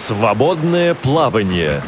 Свободное 0.00 0.94
плавание. 0.94 1.82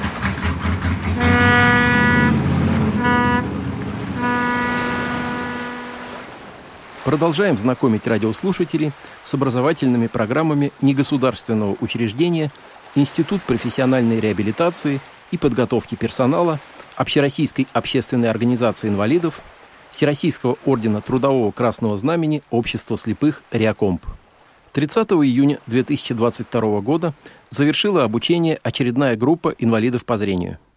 Продолжаем 7.04 7.58
знакомить 7.58 8.06
радиослушателей 8.06 8.92
с 9.24 9.32
образовательными 9.32 10.08
программами 10.08 10.72
негосударственного 10.82 11.74
учреждения 11.80 12.52
Институт 12.94 13.40
профессиональной 13.44 14.20
реабилитации 14.20 15.00
и 15.30 15.38
подготовки 15.38 15.94
персонала 15.94 16.60
Общероссийской 16.96 17.66
общественной 17.72 18.28
организации 18.28 18.88
инвалидов 18.88 19.40
Всероссийского 19.90 20.58
ордена 20.66 21.00
Трудового 21.00 21.50
Красного 21.50 21.96
Знамени 21.96 22.42
Общества 22.50 22.98
слепых 22.98 23.42
«Реакомп». 23.50 24.04
30 24.74 25.12
июня 25.12 25.60
2022 25.66 26.80
года 26.80 27.14
завершила 27.52 28.04
обучение 28.04 28.58
очередная 28.62 29.16
группа 29.16 29.54
инвалидов 29.58 30.04
по 30.04 30.16
зрению– 30.16 30.58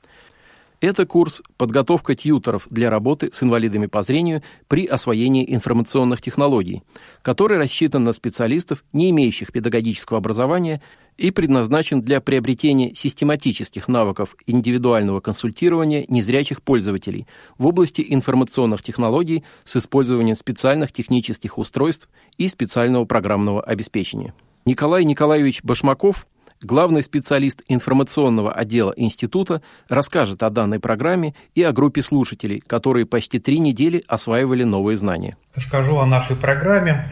это 0.81 1.05
курс 1.05 1.41
«Подготовка 1.57 2.15
тьюторов 2.15 2.67
для 2.69 2.89
работы 2.89 3.29
с 3.31 3.41
инвалидами 3.41 3.85
по 3.85 4.03
зрению 4.03 4.43
при 4.67 4.85
освоении 4.85 5.45
информационных 5.53 6.21
технологий», 6.21 6.83
который 7.21 7.57
рассчитан 7.57 8.03
на 8.03 8.11
специалистов, 8.11 8.83
не 8.91 9.09
имеющих 9.09 9.51
педагогического 9.51 10.17
образования 10.17 10.81
и 11.17 11.31
предназначен 11.31 12.01
для 12.01 12.19
приобретения 12.19 12.93
систематических 12.93 13.87
навыков 13.87 14.35
индивидуального 14.45 15.21
консультирования 15.21 16.05
незрячих 16.09 16.61
пользователей 16.61 17.25
в 17.57 17.65
области 17.67 18.05
информационных 18.07 18.83
технологий 18.83 19.43
с 19.63 19.77
использованием 19.77 20.35
специальных 20.35 20.91
технических 20.91 21.57
устройств 21.57 22.09
и 22.37 22.49
специального 22.49 23.05
программного 23.05 23.63
обеспечения. 23.63 24.33
Николай 24.65 25.05
Николаевич 25.05 25.63
Башмаков 25.63 26.27
главный 26.61 27.03
специалист 27.03 27.61
информационного 27.67 28.51
отдела 28.51 28.93
института 28.95 29.61
расскажет 29.89 30.43
о 30.43 30.49
данной 30.49 30.79
программе 30.79 31.33
и 31.53 31.63
о 31.63 31.71
группе 31.71 32.01
слушателей, 32.01 32.61
которые 32.65 33.05
почти 33.05 33.39
три 33.39 33.59
недели 33.59 34.03
осваивали 34.07 34.63
новые 34.63 34.97
знания. 34.97 35.37
Скажу 35.57 35.97
о 35.97 36.05
нашей 36.05 36.35
программе. 36.35 37.07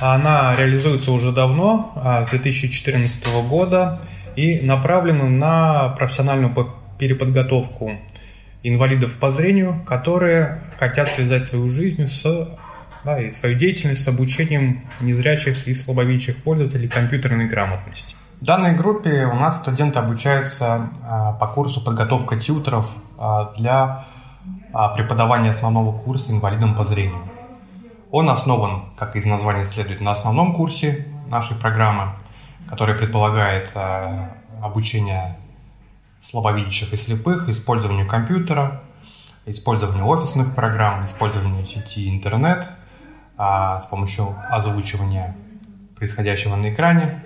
Она 0.00 0.54
реализуется 0.54 1.10
уже 1.10 1.32
давно, 1.32 1.92
а, 1.96 2.24
с 2.24 2.30
2014 2.30 3.42
года, 3.48 4.00
и 4.36 4.60
направлена 4.60 5.24
на 5.24 5.88
профессиональную 5.96 6.54
переподготовку 6.98 7.98
инвалидов 8.62 9.16
по 9.18 9.30
зрению, 9.30 9.82
которые 9.84 10.62
хотят 10.78 11.08
связать 11.08 11.46
свою 11.46 11.70
жизнь 11.70 12.06
с 12.06 12.48
да, 13.04 13.20
и 13.20 13.30
свою 13.30 13.56
деятельность 13.56 14.02
с 14.02 14.08
обучением 14.08 14.82
незрячих 15.00 15.66
и 15.66 15.74
слабовидящих 15.74 16.36
пользователей 16.42 16.88
компьютерной 16.88 17.46
грамотности. 17.46 18.16
В 18.40 18.44
данной 18.44 18.72
группе 18.72 19.26
у 19.26 19.34
нас 19.34 19.56
студенты 19.56 19.98
обучаются 19.98 20.90
а, 21.02 21.32
по 21.32 21.48
курсу 21.48 21.80
подготовка 21.80 22.38
тьютеров 22.38 22.88
а, 23.18 23.52
для 23.56 24.04
а, 24.72 24.90
преподавания 24.90 25.50
основного 25.50 25.98
курса 25.98 26.30
инвалидам 26.30 26.76
по 26.76 26.84
зрению. 26.84 27.28
Он 28.12 28.30
основан, 28.30 28.90
как 28.96 29.16
из 29.16 29.26
названия 29.26 29.64
следует, 29.64 30.00
на 30.00 30.12
основном 30.12 30.54
курсе 30.54 31.08
нашей 31.26 31.56
программы, 31.56 32.12
который 32.68 32.94
предполагает 32.94 33.76
обучение 34.62 35.36
слабовидящих 36.22 36.92
и 36.92 36.96
слепых, 36.96 37.48
использованию 37.48 38.06
компьютера, 38.06 38.82
использованию 39.46 40.06
офисных 40.06 40.54
программ, 40.54 41.04
использованию 41.04 41.64
сети 41.66 42.08
интернет 42.08 42.66
с 43.36 43.84
помощью 43.90 44.34
озвучивания 44.50 45.36
происходящего 45.96 46.56
на 46.56 46.70
экране, 46.70 47.22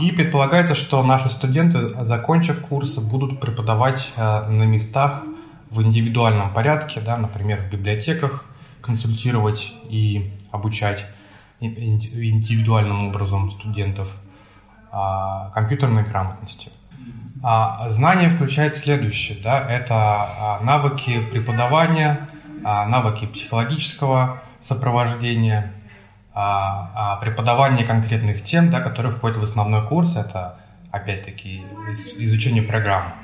и 0.00 0.10
предполагается, 0.10 0.74
что 0.74 1.02
наши 1.04 1.30
студенты, 1.30 1.88
закончив 2.04 2.60
курсы, 2.60 3.00
будут 3.00 3.40
преподавать 3.40 4.12
э, 4.16 4.48
на 4.48 4.64
местах 4.64 5.22
в 5.70 5.82
индивидуальном 5.82 6.52
порядке, 6.52 7.00
да, 7.00 7.16
например, 7.16 7.60
в 7.60 7.70
библиотеках, 7.70 8.44
консультировать 8.80 9.72
и 9.88 10.32
обучать 10.50 11.06
индивидуальным 11.60 13.08
образом 13.08 13.52
студентов 13.52 14.16
а, 14.90 15.50
компьютерной 15.50 16.02
грамотности. 16.02 16.70
А, 17.42 17.88
знания 17.88 18.28
включают 18.28 18.74
следующее. 18.74 19.38
Да, 19.42 19.60
это 19.70 20.58
навыки 20.62 21.20
преподавания, 21.30 22.28
навыки 22.62 23.26
психологического 23.26 24.42
сопровождения, 24.60 25.72
а, 25.72 25.78
а 25.78 25.81
преподавание 26.32 27.86
конкретных 27.86 28.42
тем, 28.42 28.70
да, 28.70 28.80
которые 28.80 29.12
входят 29.12 29.36
в 29.36 29.42
основной 29.42 29.86
курс, 29.86 30.16
это 30.16 30.58
опять-таки 30.90 31.64
изучение 32.18 32.62
программ 32.62 33.14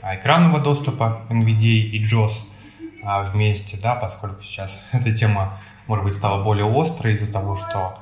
а, 0.00 0.14
экранного 0.14 0.60
доступа 0.60 1.22
NVDA 1.28 1.80
и 1.90 2.04
JOS 2.04 2.46
а, 3.02 3.24
вместе, 3.24 3.76
да, 3.82 3.96
поскольку 3.96 4.42
сейчас 4.42 4.80
эта 4.92 5.12
тема, 5.12 5.58
может 5.88 6.04
быть, 6.04 6.14
стала 6.14 6.44
более 6.44 6.66
острой 6.66 7.14
из-за 7.14 7.30
того, 7.30 7.56
что 7.56 7.98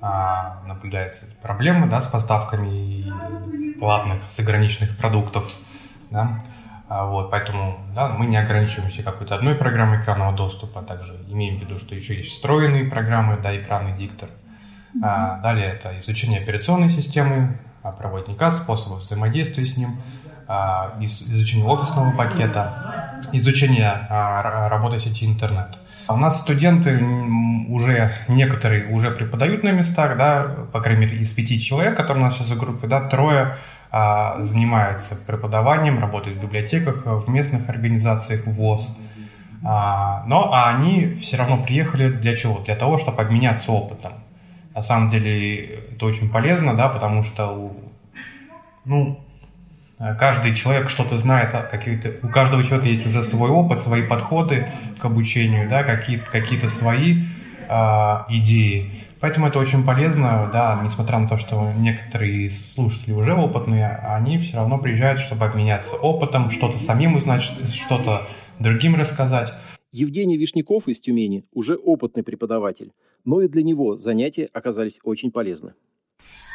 а, 0.00 0.62
наблюдается 0.66 1.26
проблемы 1.42 1.88
да, 1.88 2.00
с 2.00 2.08
поставками 2.08 3.12
платных 3.78 4.22
заграничных 4.30 4.96
продуктов. 4.96 5.52
Да. 6.10 6.38
А, 6.94 7.06
вот, 7.06 7.30
поэтому 7.30 7.78
да, 7.94 8.08
мы 8.08 8.26
не 8.26 8.36
ограничиваемся 8.36 9.02
какой-то 9.02 9.34
одной 9.34 9.54
программой 9.54 10.02
экранного 10.02 10.36
доступа, 10.36 10.80
а 10.80 10.82
также 10.82 11.16
имеем 11.26 11.56
в 11.56 11.62
виду, 11.62 11.78
что 11.78 11.94
еще 11.94 12.14
есть 12.14 12.32
встроенные 12.32 12.84
программы, 12.84 13.38
да, 13.42 13.56
экранный 13.56 13.96
диктор. 13.96 14.28
Mm-hmm. 14.28 15.00
А, 15.02 15.40
далее 15.40 15.68
это 15.68 15.98
изучение 16.00 16.42
операционной 16.42 16.90
системы, 16.90 17.58
а, 17.82 17.92
проводника, 17.92 18.50
способов 18.50 19.00
взаимодействия 19.00 19.64
с 19.64 19.74
ним, 19.78 20.02
а, 20.46 20.98
изучение 21.00 21.66
офисного 21.66 22.14
пакета, 22.14 23.22
изучение 23.32 24.06
а, 24.10 24.68
работы 24.68 25.00
сети 25.00 25.24
интернет. 25.24 25.78
У 26.08 26.16
нас 26.16 26.40
студенты 26.40 27.02
уже, 27.68 28.12
некоторые 28.28 28.86
уже 28.86 29.10
преподают 29.10 29.62
на 29.62 29.70
местах, 29.70 30.16
да, 30.16 30.66
по 30.72 30.80
крайней 30.80 31.06
мере, 31.06 31.18
из 31.18 31.32
пяти 31.32 31.60
человек, 31.60 31.96
которые 31.96 32.22
у 32.22 32.26
нас 32.26 32.36
сейчас 32.36 32.50
в 32.50 32.58
группе, 32.58 32.86
да, 32.86 33.00
трое 33.08 33.56
а, 33.90 34.42
занимаются 34.42 35.16
преподаванием, 35.16 36.00
работают 36.00 36.38
в 36.38 36.42
библиотеках, 36.42 37.06
в 37.06 37.28
местных 37.28 37.68
организациях 37.68 38.46
ВОЗ. 38.46 38.96
А, 39.64 40.24
но 40.26 40.52
а 40.52 40.70
они 40.70 41.14
все 41.20 41.36
равно 41.36 41.62
приехали 41.62 42.10
для 42.10 42.34
чего? 42.34 42.58
Для 42.60 42.74
того, 42.74 42.98
чтобы 42.98 43.22
обменяться 43.22 43.70
опытом. 43.70 44.14
На 44.74 44.82
самом 44.82 45.10
деле 45.10 45.64
это 45.92 46.06
очень 46.06 46.30
полезно, 46.30 46.74
да, 46.74 46.88
потому 46.88 47.22
что 47.22 47.72
ну, 48.84 49.20
каждый 50.18 50.54
человек 50.54 50.90
что-то 50.90 51.16
знает, 51.18 51.50
какие-то, 51.70 52.14
у 52.26 52.28
каждого 52.28 52.64
человека 52.64 52.88
есть 52.88 53.06
уже 53.06 53.22
свой 53.22 53.50
опыт, 53.50 53.80
свои 53.80 54.02
подходы 54.02 54.68
к 55.00 55.04
обучению, 55.04 55.68
да, 55.68 55.84
какие-то 55.84 56.24
какие 56.30 56.66
свои 56.66 57.24
а, 57.68 58.26
идеи. 58.28 58.90
Поэтому 59.20 59.46
это 59.46 59.60
очень 59.60 59.84
полезно, 59.84 60.50
да, 60.52 60.80
несмотря 60.82 61.18
на 61.20 61.28
то, 61.28 61.36
что 61.36 61.72
некоторые 61.78 62.50
слушатели 62.50 63.12
уже 63.12 63.34
опытные, 63.34 63.86
они 63.88 64.38
все 64.38 64.56
равно 64.56 64.78
приезжают, 64.78 65.20
чтобы 65.20 65.44
обменяться 65.44 65.94
опытом, 65.94 66.50
что-то 66.50 66.78
самим 66.78 67.14
узнать, 67.14 67.42
что-то 67.42 68.26
другим 68.58 68.96
рассказать. 68.96 69.52
Евгений 69.92 70.36
Вишняков 70.36 70.88
из 70.88 71.00
Тюмени 71.00 71.44
уже 71.52 71.76
опытный 71.76 72.24
преподаватель, 72.24 72.92
но 73.24 73.42
и 73.42 73.48
для 73.48 73.62
него 73.62 73.96
занятия 73.98 74.48
оказались 74.52 74.98
очень 75.04 75.30
полезны. 75.30 75.74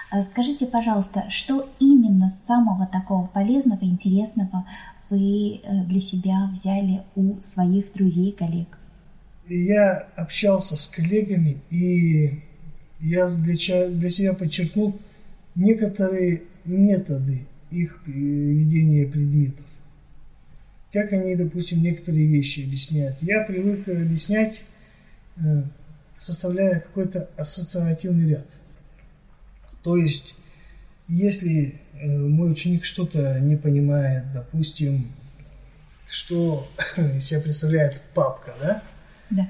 А 0.09 0.23
скажите, 0.23 0.65
пожалуйста, 0.65 1.29
что 1.29 1.69
именно 1.79 2.33
самого 2.47 2.87
такого 2.87 3.27
полезного, 3.27 3.83
интересного 3.83 4.65
вы 5.09 5.59
э, 5.63 5.83
для 5.85 5.99
себя 5.99 6.49
взяли 6.51 7.01
у 7.15 7.39
своих 7.41 7.91
друзей 7.93 8.31
коллег? 8.31 8.77
Я 9.49 10.07
общался 10.15 10.77
с 10.77 10.87
коллегами 10.87 11.57
и 11.69 12.41
я 12.99 13.27
для, 13.27 13.55
себя 13.55 14.33
подчеркнул 14.33 14.97
некоторые 15.55 16.43
методы 16.65 17.45
их 17.69 18.01
ведения 18.05 19.05
предметов. 19.05 19.65
Как 20.91 21.11
они, 21.11 21.35
допустим, 21.35 21.81
некоторые 21.81 22.27
вещи 22.27 22.61
объясняют. 22.61 23.17
Я 23.21 23.43
привык 23.43 23.87
объяснять, 23.89 24.61
э, 25.37 25.63
составляя 26.17 26.79
какой-то 26.79 27.29
ассоциативный 27.35 28.29
ряд. 28.29 28.47
То 29.87 29.95
есть, 29.95 30.35
если 31.07 31.79
э, 31.93 32.05
мой 32.05 32.51
ученик 32.51 32.83
что-то 32.83 33.39
не 33.39 33.55
понимает, 33.55 34.25
допустим, 34.33 35.13
что 36.09 36.67
из 36.97 37.23
себя 37.23 37.39
представляет 37.39 38.01
папка, 38.13 38.53
да? 38.61 38.83
Да. 39.29 39.49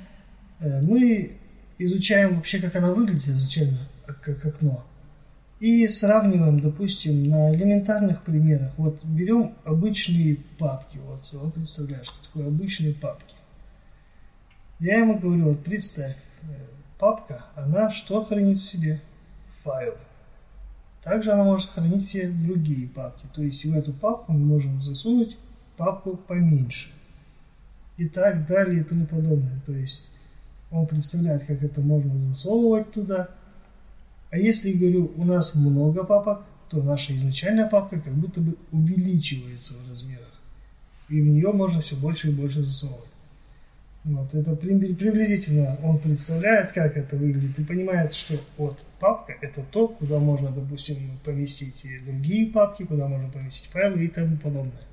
Э, 0.59 0.79
мы 0.81 1.37
изучаем 1.79 2.35
вообще, 2.35 2.59
как 2.59 2.75
она 2.75 2.93
выглядит 2.93 3.27
изначально, 3.27 3.79
как 4.05 4.45
окно. 4.45 4.85
И 5.59 5.87
сравниваем, 5.87 6.59
допустим, 6.59 7.27
на 7.27 7.55
элементарных 7.55 8.21
примерах. 8.21 8.73
Вот 8.77 9.03
берем 9.05 9.55
обычные 9.63 10.35
папки. 10.59 10.99
Вот, 10.99 11.27
вот 11.31 11.55
представляешь, 11.55 12.05
что 12.05 12.23
такое 12.27 12.45
обычные 12.45 12.93
папки. 12.93 13.33
Я 14.79 14.99
ему 14.99 15.17
говорю, 15.17 15.45
вот 15.45 15.63
представь, 15.63 16.17
э, 16.43 16.53
папка, 16.99 17.45
она 17.55 17.89
что 17.89 18.23
хранит 18.23 18.59
в 18.59 18.67
себе? 18.67 19.01
Файлы. 19.63 19.97
Также 21.03 21.31
она 21.31 21.43
может 21.43 21.69
хранить 21.69 22.05
все 22.05 22.27
другие 22.27 22.87
папки. 22.87 23.25
То 23.33 23.41
есть 23.41 23.63
в 23.65 23.73
эту 23.73 23.93
папку 23.93 24.33
мы 24.33 24.39
можем 24.39 24.81
засунуть 24.81 25.37
папку 25.77 26.17
поменьше. 26.17 26.89
И 27.97 28.07
так 28.07 28.47
далее 28.47 28.81
и 28.81 28.83
тому 28.83 29.05
подобное. 29.05 29.59
То 29.65 29.73
есть 29.73 30.05
он 30.71 30.85
представляет, 30.85 31.43
как 31.43 31.63
это 31.63 31.81
можно 31.81 32.19
засовывать 32.21 32.91
туда. 32.91 33.29
А 34.29 34.37
если, 34.37 34.73
говорю, 34.73 35.11
у 35.15 35.23
нас 35.23 35.55
много 35.55 36.03
папок, 36.03 36.43
то 36.69 36.83
наша 36.83 37.15
изначальная 37.15 37.67
папка 37.67 37.99
как 37.99 38.13
будто 38.13 38.41
бы 38.41 38.57
увеличивается 38.71 39.75
в 39.75 39.89
размерах. 39.89 40.27
И 41.09 41.21
в 41.21 41.27
нее 41.27 41.53
можно 41.53 41.79
все 41.79 41.95
больше 41.95 42.29
и 42.29 42.33
больше 42.33 42.63
засовывать. 42.63 43.09
Вот, 44.07 44.33
это 44.33 44.55
приблизительно 44.55 45.77
он 45.83 45.99
представляет, 45.99 46.71
как 46.71 46.95
это 46.95 47.17
выглядит, 47.17 47.59
и 47.59 47.63
понимает, 47.63 48.13
что 48.13 48.35
вот 48.57 48.79
папка 49.01 49.35
это 49.41 49.61
то, 49.69 49.89
куда 49.89 50.17
можно, 50.17 50.49
допустим, 50.49 51.19
поместить 51.25 51.85
другие 52.05 52.47
папки, 52.47 52.83
куда 52.83 53.09
можно 53.09 53.29
поместить 53.29 53.65
файлы 53.65 54.05
и 54.05 54.07
тому 54.07 54.37
подобное. 54.37 54.87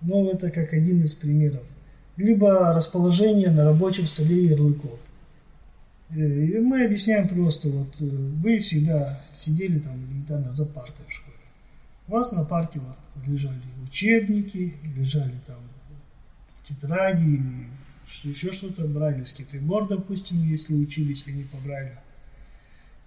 Но 0.00 0.28
это 0.28 0.50
как 0.50 0.72
один 0.72 1.04
из 1.04 1.14
примеров. 1.14 1.62
Либо 2.16 2.72
расположение 2.72 3.50
на 3.52 3.64
рабочем 3.64 4.08
столе 4.08 4.44
ярлыков. 4.46 4.98
Э, 6.10 6.16
и 6.16 6.58
мы 6.58 6.84
объясняем 6.84 7.28
просто, 7.28 7.68
вот 7.68 7.94
э, 8.00 8.04
вы 8.04 8.58
всегда 8.58 9.22
сидели 9.32 9.78
там 9.78 10.04
элементарно 10.04 10.50
за 10.50 10.66
партой 10.66 11.06
в 11.08 11.12
школе. 11.12 11.36
У 12.08 12.12
вас 12.12 12.32
на 12.32 12.44
парте 12.44 12.80
вот 12.80 12.96
лежали 13.24 13.62
учебники, 13.86 14.74
лежали 14.96 15.34
там 15.46 15.58
тетради, 16.68 17.40
что 18.08 18.28
еще 18.28 18.52
что-то, 18.52 18.84
брайлевский 18.84 19.44
прибор, 19.44 19.88
допустим, 19.88 20.42
если 20.48 20.74
учились 20.74 21.24
они 21.26 21.44
по 21.44 21.56
Брайлю. 21.58 21.98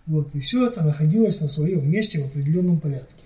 Вот, 0.06 0.36
и 0.36 0.40
все 0.40 0.68
это 0.68 0.84
находилось 0.84 1.42
на 1.42 1.48
своем 1.48 1.90
месте 1.90 2.22
в 2.22 2.28
определенном 2.28 2.80
порядке. 2.80 3.24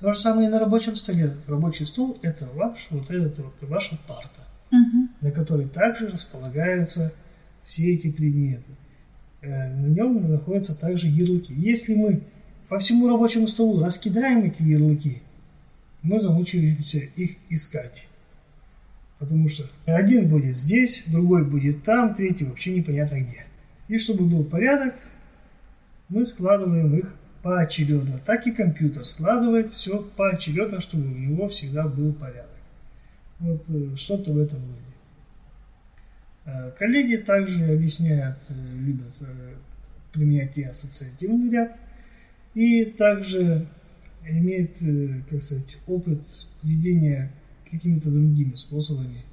То 0.00 0.12
же 0.12 0.18
самое 0.18 0.48
и 0.48 0.50
на 0.50 0.58
рабочем 0.58 0.96
столе. 0.96 1.34
Рабочий 1.46 1.86
стол– 1.86 2.18
это 2.22 2.48
ваш, 2.54 2.88
вот 2.90 3.10
этот 3.10 3.38
вот, 3.38 3.54
ваша 3.68 3.96
парта, 4.08 4.42
угу. 4.70 5.08
на 5.20 5.30
которой 5.30 5.68
также 5.68 6.08
располагаются 6.08 7.12
все 7.62 7.94
эти 7.94 8.10
предметы. 8.10 8.70
Э, 9.42 9.68
на 9.68 9.86
нем 9.86 10.30
находятся 10.30 10.74
также 10.74 11.06
ярлыки. 11.06 11.54
Если 11.54 11.94
мы 11.94 12.22
по 12.68 12.78
всему 12.78 13.08
рабочему 13.08 13.46
столу 13.46 13.80
раскидаем 13.80 14.44
эти 14.44 14.62
ярлыки, 14.62 15.22
мы 16.02 16.18
замучаемся 16.18 16.98
их 16.98 17.36
искать. 17.48 18.08
Потому 19.22 19.48
что 19.48 19.62
один 19.86 20.28
будет 20.28 20.56
здесь, 20.56 21.04
другой 21.06 21.44
будет 21.44 21.84
там, 21.84 22.12
третий 22.16 22.44
вообще 22.44 22.74
непонятно 22.74 23.20
где. 23.20 23.44
И 23.86 23.96
чтобы 23.96 24.24
был 24.24 24.42
порядок, 24.42 24.94
мы 26.08 26.26
складываем 26.26 26.92
их 26.98 27.14
поочередно. 27.40 28.18
Так 28.26 28.48
и 28.48 28.50
компьютер 28.50 29.04
складывает 29.04 29.70
все 29.70 30.02
поочередно, 30.16 30.80
чтобы 30.80 31.04
у 31.04 31.16
него 31.16 31.48
всегда 31.48 31.86
был 31.86 32.12
порядок. 32.12 32.50
Вот 33.38 33.62
э, 33.68 33.94
что-то 33.94 34.32
в 34.32 34.38
этом 34.38 34.58
роде. 34.58 34.82
Э, 36.44 36.72
коллеги 36.76 37.14
также 37.14 37.64
объясняют, 37.72 38.38
э, 38.48 38.54
любят 38.74 39.22
применять 40.12 40.58
и 40.58 40.64
ассоциативный 40.64 41.48
ряд, 41.52 41.78
и 42.54 42.86
также 42.86 43.68
имеет, 44.26 44.78
как 45.30 45.40
сказать, 45.44 45.76
опыт 45.86 46.26
ведения 46.64 47.30
какими-то 47.72 48.10
другими 48.10 48.54
способами. 48.54 49.24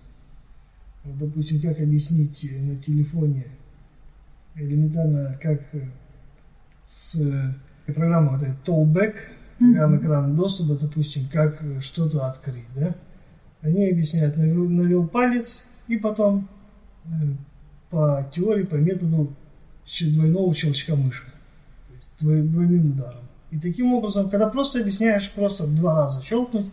Вот, 1.04 1.18
допустим, 1.18 1.62
как 1.62 1.80
объяснить 1.80 2.44
на 2.60 2.78
телефоне 2.78 3.46
элементарно, 4.56 5.38
как 5.42 5.62
с 6.86 7.22
программой 7.86 8.38
вот 8.38 8.44
этот 8.44 8.68
Tollback, 8.68 9.16
программа 9.58 9.98
экранного 9.98 10.36
доступа, 10.36 10.76
допустим, 10.76 11.28
как 11.32 11.62
что-то 11.82 12.28
открыть, 12.28 12.66
да? 12.76 12.96
Они 13.62 13.90
объясняют, 13.90 14.38
навел, 14.38 14.70
навел 14.70 15.06
палец 15.06 15.68
и 15.90 15.98
потом 15.98 16.48
э, 17.06 17.10
по 17.90 18.26
теории, 18.34 18.64
по 18.64 18.76
методу 18.76 19.34
двойного 20.02 20.54
щелчка 20.54 20.96
мыши, 20.96 21.26
то 22.20 22.32
есть 22.32 22.50
двойным 22.52 22.92
ударом. 22.92 23.24
И 23.52 23.60
таким 23.60 23.94
образом, 23.94 24.30
когда 24.30 24.48
просто 24.48 24.80
объясняешь, 24.80 25.30
просто 25.32 25.68
два 25.68 25.96
раза 25.96 26.24
щелкнуть, 26.24 26.68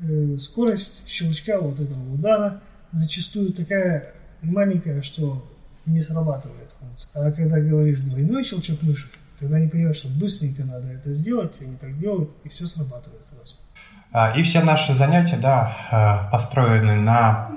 Э, 0.00 0.36
скорость 0.38 1.02
щелчка 1.06 1.58
вот 1.58 1.80
этого 1.80 2.14
удара 2.14 2.60
зачастую 2.92 3.52
такая 3.52 4.12
маленькая, 4.42 5.02
что 5.02 5.46
не 5.86 6.02
срабатывает 6.02 6.74
функция. 6.78 7.10
А 7.14 7.32
когда 7.32 7.60
говоришь 7.60 8.00
двойной 8.00 8.44
щелчок 8.44 8.82
мыши, 8.82 9.08
тогда 9.38 9.58
не 9.58 9.68
понимаешь, 9.68 9.96
что 9.96 10.08
быстренько 10.08 10.64
надо 10.64 10.88
это 10.88 11.14
сделать, 11.14 11.60
они 11.60 11.76
так 11.76 11.98
делают, 11.98 12.30
и 12.44 12.48
все 12.48 12.66
срабатывает 12.66 13.24
сразу. 13.24 13.54
А, 14.12 14.36
и 14.36 14.42
все 14.42 14.62
наши 14.62 14.94
занятия, 14.94 15.38
да, 15.38 16.26
э, 16.26 16.30
построены 16.30 16.96
на 16.96 17.50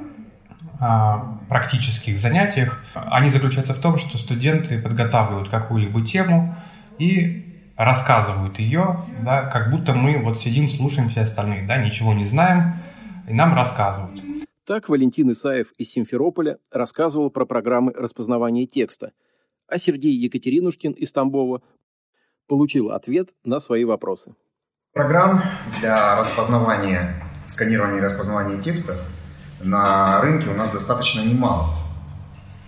а, 0.79 1.39
практических 1.49 2.19
занятиях. 2.19 2.81
Они 2.93 3.29
заключаются 3.29 3.73
в 3.73 3.79
том, 3.79 3.97
что 3.97 4.17
студенты 4.17 4.81
подготавливают 4.81 5.49
какую-либо 5.49 6.05
тему 6.05 6.55
и 6.97 7.48
рассказывают 7.79 8.59
ее, 8.59 9.05
да, 9.23 9.49
как 9.49 9.71
будто 9.71 9.93
мы 9.93 10.21
вот 10.21 10.37
сидим, 10.37 10.67
слушаем 10.67 11.07
все 11.07 11.21
остальные, 11.21 11.65
да, 11.65 11.77
ничего 11.77 12.13
не 12.13 12.25
знаем, 12.25 12.73
и 13.25 13.33
нам 13.33 13.55
рассказывают. 13.55 14.21
Так 14.65 14.89
Валентин 14.89 15.31
Исаев 15.31 15.71
из 15.77 15.89
Симферополя 15.89 16.57
рассказывал 16.71 17.29
про 17.29 17.45
программы 17.45 17.93
распознавания 17.93 18.67
текста, 18.67 19.13
а 19.65 19.77
Сергей 19.77 20.11
Екатеринушкин 20.11 20.91
из 20.91 21.13
Тамбова 21.13 21.61
получил 22.49 22.91
ответ 22.91 23.29
на 23.45 23.61
свои 23.61 23.85
вопросы. 23.85 24.35
Программ 24.91 25.41
для 25.79 26.17
распознавания, 26.17 27.15
сканирования 27.47 27.99
и 27.99 28.03
распознавания 28.03 28.59
текста 28.59 28.97
на 29.61 30.19
рынке 30.19 30.49
у 30.49 30.53
нас 30.53 30.69
достаточно 30.71 31.21
немало. 31.21 31.75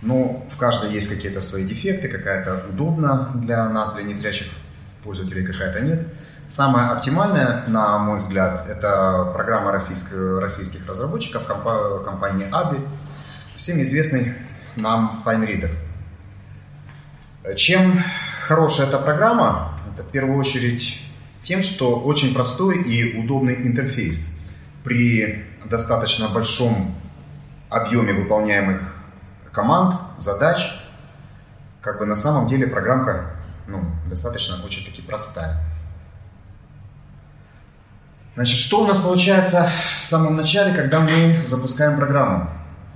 Но 0.00 0.46
в 0.50 0.56
каждой 0.56 0.90
есть 0.90 1.14
какие-то 1.14 1.42
свои 1.42 1.64
дефекты, 1.64 2.08
какая-то 2.08 2.66
удобна 2.70 3.30
для 3.34 3.68
нас, 3.68 3.94
для 3.94 4.04
незрячих 4.04 4.48
пользователей 5.02 5.44
какая-то 5.44 5.80
нет. 5.80 6.06
Самая 6.46 6.90
оптимальная, 6.90 7.64
на 7.66 7.98
мой 7.98 8.18
взгляд, 8.18 8.68
это 8.68 9.30
программа 9.32 9.72
российских, 9.72 10.38
российских 10.40 10.86
разработчиков 10.88 11.46
компании 11.46 12.46
ABI, 12.50 12.86
всем 13.56 13.80
известный 13.80 14.34
нам 14.76 15.22
FineReader. 15.24 15.70
Чем 17.56 18.02
хорошая 18.46 18.86
эта 18.86 18.98
программа? 18.98 19.78
Это 19.92 20.02
в 20.02 20.10
первую 20.10 20.38
очередь 20.38 21.00
тем, 21.42 21.62
что 21.62 21.98
очень 22.00 22.34
простой 22.34 22.82
и 22.82 23.18
удобный 23.18 23.66
интерфейс. 23.66 24.44
При 24.84 25.44
достаточно 25.64 26.28
большом 26.28 26.94
объеме 27.68 28.12
выполняемых 28.12 28.80
команд, 29.52 29.94
задач, 30.18 30.58
как 31.80 31.98
бы 31.98 32.06
на 32.06 32.16
самом 32.16 32.48
деле 32.48 32.66
программка 32.66 33.36
ну, 33.72 33.84
достаточно 34.08 34.62
очень 34.64 34.84
таки 34.84 35.02
простая. 35.02 35.56
Значит, 38.34 38.58
что 38.58 38.84
у 38.84 38.86
нас 38.86 38.98
получается 38.98 39.68
в 40.00 40.04
самом 40.04 40.36
начале, 40.36 40.74
когда 40.74 41.00
мы 41.00 41.42
запускаем 41.42 41.96
программу? 41.96 42.48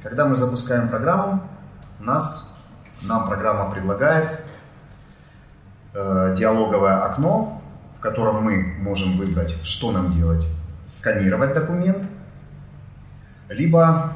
Когда 0.02 0.26
мы 0.26 0.37
запускаем 0.37 0.88
программу, 0.88 1.42
нас, 1.99 2.62
нам 3.02 3.26
программа 3.26 3.71
предлагает 3.71 4.40
э, 5.95 6.35
диалоговое 6.38 7.04
окно, 7.04 7.62
в 7.99 8.00
котором 8.00 8.45
мы 8.45 8.76
можем 8.78 9.16
выбрать, 9.16 9.54
что 9.62 9.92
нам 9.92 10.14
делать. 10.14 10.47
Сканировать 10.88 11.52
документ, 11.54 12.06
либо 13.49 14.12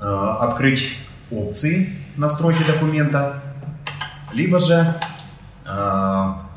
э, 0.00 0.04
открыть 0.04 0.96
опции 1.30 1.96
настройки 2.16 2.62
документа, 2.66 3.42
либо 4.32 4.58
же 4.58 4.94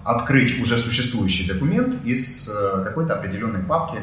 открыть 0.03 0.59
уже 0.59 0.77
существующий 0.77 1.47
документ 1.47 2.03
из 2.03 2.49
э, 2.49 2.83
какой-то 2.83 3.15
определенной 3.15 3.61
папки 3.63 3.99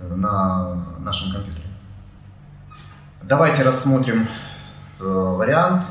э, 0.00 0.14
на 0.14 0.84
нашем 1.00 1.32
компьютере. 1.32 1.66
Давайте 3.22 3.62
рассмотрим 3.62 4.26
вариант, 4.98 5.84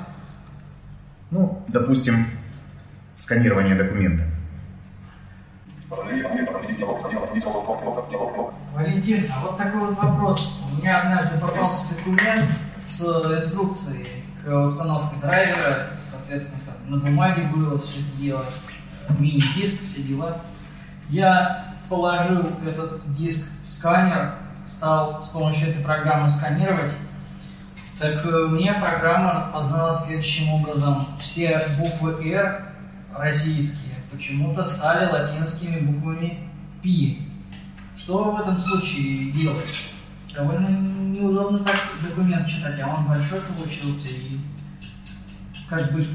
ну, 1.32 1.64
допустим, 1.68 2.26
сканирование 3.16 3.76
документа. 3.76 4.24
Валентин, 8.74 9.32
а 9.34 9.46
вот 9.46 9.58
такой 9.58 9.80
вот 9.80 9.98
вопрос. 9.98 10.64
У 10.72 10.78
меня 10.78 11.02
однажды 11.02 11.40
попался 11.40 11.96
документ 11.96 12.46
с 12.78 13.02
инструкцией 13.02 14.24
к 14.44 14.64
установке 14.64 15.16
драйвера, 15.22 15.92
соответственно, 16.04 16.77
на 16.88 16.98
бумаге 16.98 17.44
было 17.54 17.80
все 17.80 18.00
это 18.00 18.18
дело, 18.18 18.46
мини-диск, 19.20 19.86
все 19.86 20.04
дела. 20.04 20.38
Я 21.10 21.76
положил 21.90 22.46
этот 22.66 23.02
диск 23.14 23.48
в 23.66 23.72
сканер, 23.72 24.36
стал 24.66 25.22
с 25.22 25.28
помощью 25.28 25.70
этой 25.70 25.84
программы 25.84 26.28
сканировать. 26.30 26.92
Так 28.00 28.26
э, 28.26 28.48
мне 28.48 28.74
программа 28.74 29.34
распознала 29.34 29.96
следующим 29.96 30.50
образом 30.50 31.08
все 31.20 31.66
буквы 31.80 32.30
R 32.32 32.66
российские, 33.16 33.96
почему-то 34.12 34.64
стали 34.64 35.10
латинскими 35.12 35.80
буквами 35.80 36.50
Пи. 36.84 37.28
Что 37.98 38.32
в 38.32 38.40
этом 38.40 38.60
случае 38.60 39.32
делать? 39.32 39.90
Довольно 40.36 40.68
неудобно 40.68 41.60
так 41.60 41.80
документ 42.08 42.48
читать, 42.48 42.80
а 42.80 42.88
он 42.88 43.08
большой 43.08 43.42
получился 43.42 44.10
и 44.10 44.38
как 45.68 45.92
быть 45.92 46.08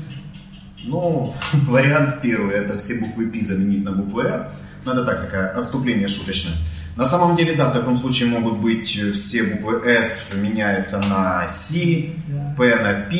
Ну, 0.84 1.34
вариант 1.68 2.20
первый, 2.20 2.54
это 2.54 2.76
все 2.76 3.00
буквы 3.00 3.26
Пи 3.26 3.42
заменить 3.42 3.84
на 3.84 3.92
букву 3.92 4.20
Р. 4.20 4.50
Ну, 4.84 4.92
это 4.92 5.04
так, 5.04 5.20
такое 5.20 5.48
отступление 5.50 6.08
шуточное. 6.08 6.54
На 6.96 7.04
самом 7.04 7.36
деле, 7.36 7.54
да, 7.54 7.68
в 7.68 7.72
таком 7.72 7.96
случае 7.96 8.28
могут 8.28 8.58
быть 8.58 8.98
все 9.14 9.44
буквы 9.44 9.80
S 9.86 10.36
меняются 10.42 11.00
на 11.00 11.48
C, 11.48 12.10
P 12.56 12.76
на 12.76 13.08
P, 13.08 13.16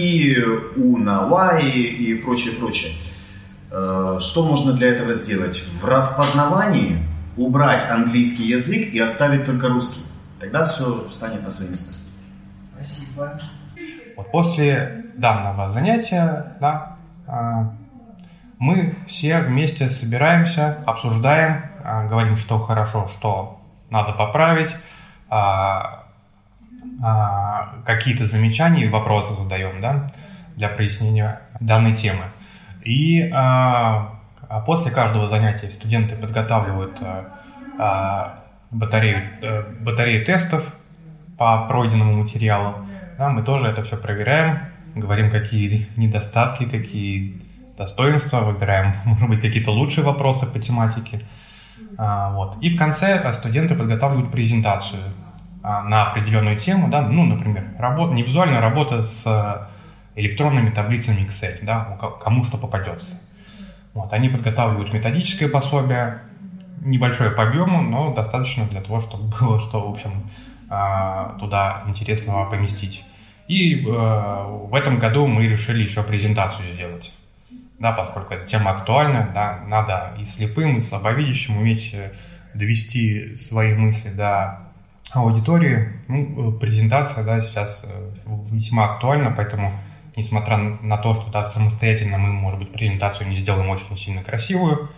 U 0.76 0.98
на 0.98 1.26
Y 1.26 1.60
и 1.62 2.14
прочее, 2.16 2.54
прочее. 2.54 2.92
Э, 3.70 4.18
что 4.20 4.44
можно 4.44 4.74
для 4.74 4.88
этого 4.88 5.14
сделать? 5.14 5.62
В 5.80 5.86
распознавании 5.86 6.98
убрать 7.36 7.82
английский 7.88 8.44
язык 8.44 8.92
и 8.92 8.98
оставить 8.98 9.46
только 9.46 9.68
русский. 9.68 10.02
Тогда 10.38 10.66
все 10.66 11.08
станет 11.10 11.42
на 11.42 11.50
свои 11.50 11.70
места. 11.70 11.94
Спасибо. 12.74 13.40
Вот 14.16 14.30
после 14.30 15.06
данного 15.16 15.72
занятия, 15.72 16.56
да, 16.60 16.98
мы 18.58 18.96
все 19.06 19.40
вместе 19.40 19.90
собираемся, 19.90 20.78
обсуждаем, 20.86 21.62
а, 21.84 22.06
говорим, 22.06 22.36
что 22.36 22.58
хорошо, 22.60 23.08
что 23.08 23.60
надо 23.90 24.12
поправить, 24.12 24.74
а, 25.28 26.04
какие-то 27.84 28.26
замечания 28.26 28.84
и 28.84 28.88
вопросы 28.88 29.34
задаем 29.34 29.80
да, 29.80 30.06
для 30.56 30.68
прояснения 30.68 31.40
данной 31.58 31.94
темы. 31.94 32.24
И 32.84 33.32
после 34.66 34.90
каждого 34.90 35.26
занятия 35.26 35.70
студенты 35.70 36.14
подготавливают 36.16 37.00
батарею, 38.72 39.22
э, 39.42 39.62
батарею 39.80 40.24
тестов 40.24 40.74
по 41.38 41.66
пройденному 41.68 42.22
материалу. 42.22 42.86
Да, 43.18 43.28
мы 43.28 43.42
тоже 43.42 43.68
это 43.68 43.84
все 43.84 43.96
проверяем, 43.96 44.71
говорим, 44.94 45.30
какие 45.30 45.88
недостатки, 45.96 46.64
какие 46.64 47.40
достоинства, 47.76 48.40
выбираем, 48.40 48.94
может 49.04 49.28
быть, 49.28 49.40
какие-то 49.40 49.70
лучшие 49.70 50.04
вопросы 50.04 50.46
по 50.46 50.58
тематике. 50.58 51.22
А, 51.98 52.32
вот. 52.32 52.56
И 52.60 52.68
в 52.70 52.78
конце 52.78 53.20
э, 53.22 53.32
студенты 53.32 53.74
подготавливают 53.74 54.30
презентацию 54.30 55.12
а, 55.62 55.82
на 55.82 56.10
определенную 56.10 56.58
тему, 56.58 56.88
да, 56.88 57.02
ну, 57.02 57.24
например, 57.24 57.74
работа, 57.78 58.14
не 58.14 58.22
визуальная 58.22 58.60
работа 58.60 59.04
с 59.04 59.24
э, 59.26 60.20
электронными 60.20 60.70
таблицами 60.70 61.26
Excel, 61.26 61.58
да, 61.62 61.98
кому 62.20 62.44
что 62.44 62.56
попадется. 62.56 63.20
Вот, 63.94 64.12
они 64.12 64.28
подготавливают 64.28 64.92
методическое 64.92 65.48
пособие, 65.48 66.22
небольшое 66.80 67.30
по 67.30 67.44
объему, 67.44 67.82
но 67.82 68.12
достаточно 68.14 68.64
для 68.66 68.80
того, 68.80 69.00
чтобы 69.00 69.32
было 69.40 69.58
что, 69.58 69.86
в 69.86 69.90
общем, 69.90 70.10
а, 70.68 71.36
туда 71.38 71.82
интересного 71.86 72.48
поместить. 72.48 73.04
И 73.48 73.80
э, 73.80 73.82
в 73.84 74.74
этом 74.74 74.98
году 74.98 75.26
мы 75.26 75.46
решили 75.46 75.82
еще 75.82 76.02
презентацию 76.02 76.72
сделать. 76.74 77.12
Да, 77.78 77.92
поскольку 77.92 78.34
эта 78.34 78.46
тема 78.46 78.70
актуальна, 78.70 79.30
да, 79.34 79.60
надо 79.66 80.14
и 80.18 80.24
слепым, 80.24 80.78
и 80.78 80.80
слабовидящим 80.80 81.56
уметь 81.56 81.92
э, 81.92 82.12
довести 82.54 83.36
свои 83.36 83.74
мысли 83.74 84.10
до 84.10 84.60
аудитории. 85.12 85.92
Ну, 86.08 86.52
презентация 86.52 87.24
да, 87.24 87.40
сейчас 87.40 87.84
э, 87.84 88.10
весьма 88.50 88.94
актуальна, 88.94 89.32
поэтому, 89.36 89.72
несмотря 90.16 90.56
на 90.56 90.96
то, 90.96 91.14
что 91.14 91.30
да, 91.30 91.44
самостоятельно 91.44 92.18
мы, 92.18 92.32
может 92.32 92.58
быть, 92.58 92.72
презентацию 92.72 93.28
не 93.28 93.36
сделаем 93.36 93.68
очень 93.68 93.96
сильно 93.96 94.22
красивую, 94.22 94.90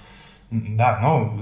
да, 0.51 0.99
но, 1.01 1.39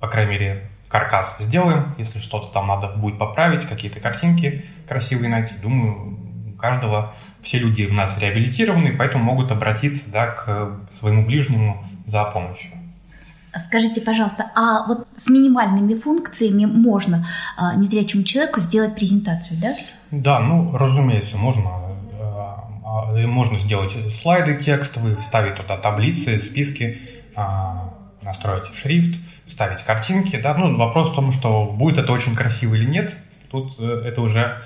по 0.00 0.08
крайней 0.08 0.32
мере, 0.32 0.67
каркас 0.88 1.36
сделаем, 1.40 1.94
если 1.98 2.18
что-то 2.18 2.48
там 2.48 2.68
надо 2.68 2.88
будет 2.88 3.18
поправить, 3.18 3.68
какие-то 3.68 4.00
картинки 4.00 4.64
красивые 4.88 5.30
найти. 5.30 5.54
Думаю, 5.60 6.18
у 6.54 6.56
каждого, 6.56 7.14
все 7.42 7.58
люди 7.58 7.86
у 7.88 7.94
нас 7.94 8.18
реабилитированы, 8.18 8.96
поэтому 8.96 9.24
могут 9.24 9.52
обратиться 9.52 10.10
да, 10.10 10.26
к 10.28 10.78
своему 10.92 11.26
ближнему 11.26 11.84
за 12.06 12.24
помощью. 12.24 12.72
Скажите, 13.56 14.00
пожалуйста, 14.00 14.50
а 14.54 14.86
вот 14.86 15.06
с 15.16 15.28
минимальными 15.28 15.94
функциями 15.94 16.64
можно 16.64 17.26
а, 17.56 17.74
незрячему 17.74 18.22
человеку 18.22 18.60
сделать 18.60 18.94
презентацию, 18.94 19.58
да? 19.60 19.74
Да, 20.10 20.40
ну, 20.40 20.76
разумеется, 20.76 21.36
можно 21.36 21.70
а, 22.20 22.68
а, 22.84 23.26
можно 23.26 23.58
сделать 23.58 23.92
слайды 24.14 24.56
текстовые, 24.56 25.16
вставить 25.16 25.56
туда 25.56 25.76
таблицы, 25.76 26.38
списки, 26.38 26.98
настроить 28.22 28.74
шрифт, 28.74 29.18
вставить 29.46 29.82
картинки, 29.82 30.40
да, 30.40 30.54
ну, 30.54 30.76
вопрос 30.76 31.10
в 31.10 31.14
том, 31.14 31.32
что 31.32 31.64
будет 31.66 31.98
это 31.98 32.12
очень 32.12 32.34
красиво 32.34 32.74
или 32.74 32.84
нет, 32.84 33.16
тут 33.50 33.74
э, 33.78 34.02
это 34.06 34.20
уже, 34.20 34.62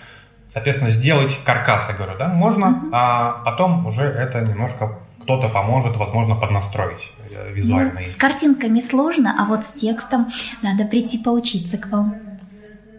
соответственно, 0.49 0.91
сделать 0.91 1.39
каркас, 1.45 1.89
я 1.89 1.95
говорю, 1.95 2.19
да, 2.19 2.29
можно, 2.29 2.65
mm-hmm. 2.65 2.91
а 2.93 3.43
потом 3.45 3.87
уже 3.87 4.03
это 4.03 4.41
немножко 4.41 4.99
кто-то 5.23 5.49
поможет, 5.49 5.97
возможно, 5.97 6.35
поднастроить 6.35 7.11
э, 7.31 7.53
визуально. 7.53 8.01
Ну, 8.01 8.07
с 8.07 8.17
картинками 8.17 8.81
сложно, 8.81 9.37
а 9.39 9.45
вот 9.47 9.65
с 9.65 9.73
текстом 9.73 10.27
надо 10.63 10.85
прийти 10.85 11.19
поучиться 11.19 11.79
к 11.79 11.87
вам. 11.89 12.17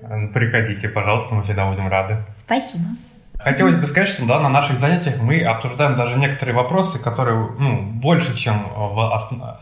Э, 0.01 0.27
приходите, 0.27 0.87
пожалуйста, 0.89 1.35
мы 1.35 1.43
всегда 1.43 1.69
будем 1.69 1.87
рады. 1.87 2.17
Спасибо. 2.37 2.85
Хотелось 3.39 3.75
бы 3.75 3.85
сказать, 3.85 4.07
что 4.07 4.25
да, 4.25 4.39
на 4.39 4.47
наших 4.47 4.79
занятиях 4.79 5.21
мы 5.21 5.41
обсуждаем 5.41 5.95
даже 5.95 6.17
некоторые 6.17 6.55
вопросы, 6.55 6.97
которые 6.97 7.35
ну, 7.59 7.81
больше, 7.81 8.37
чем 8.37 8.63
в 8.73 9.13
основном 9.13 9.57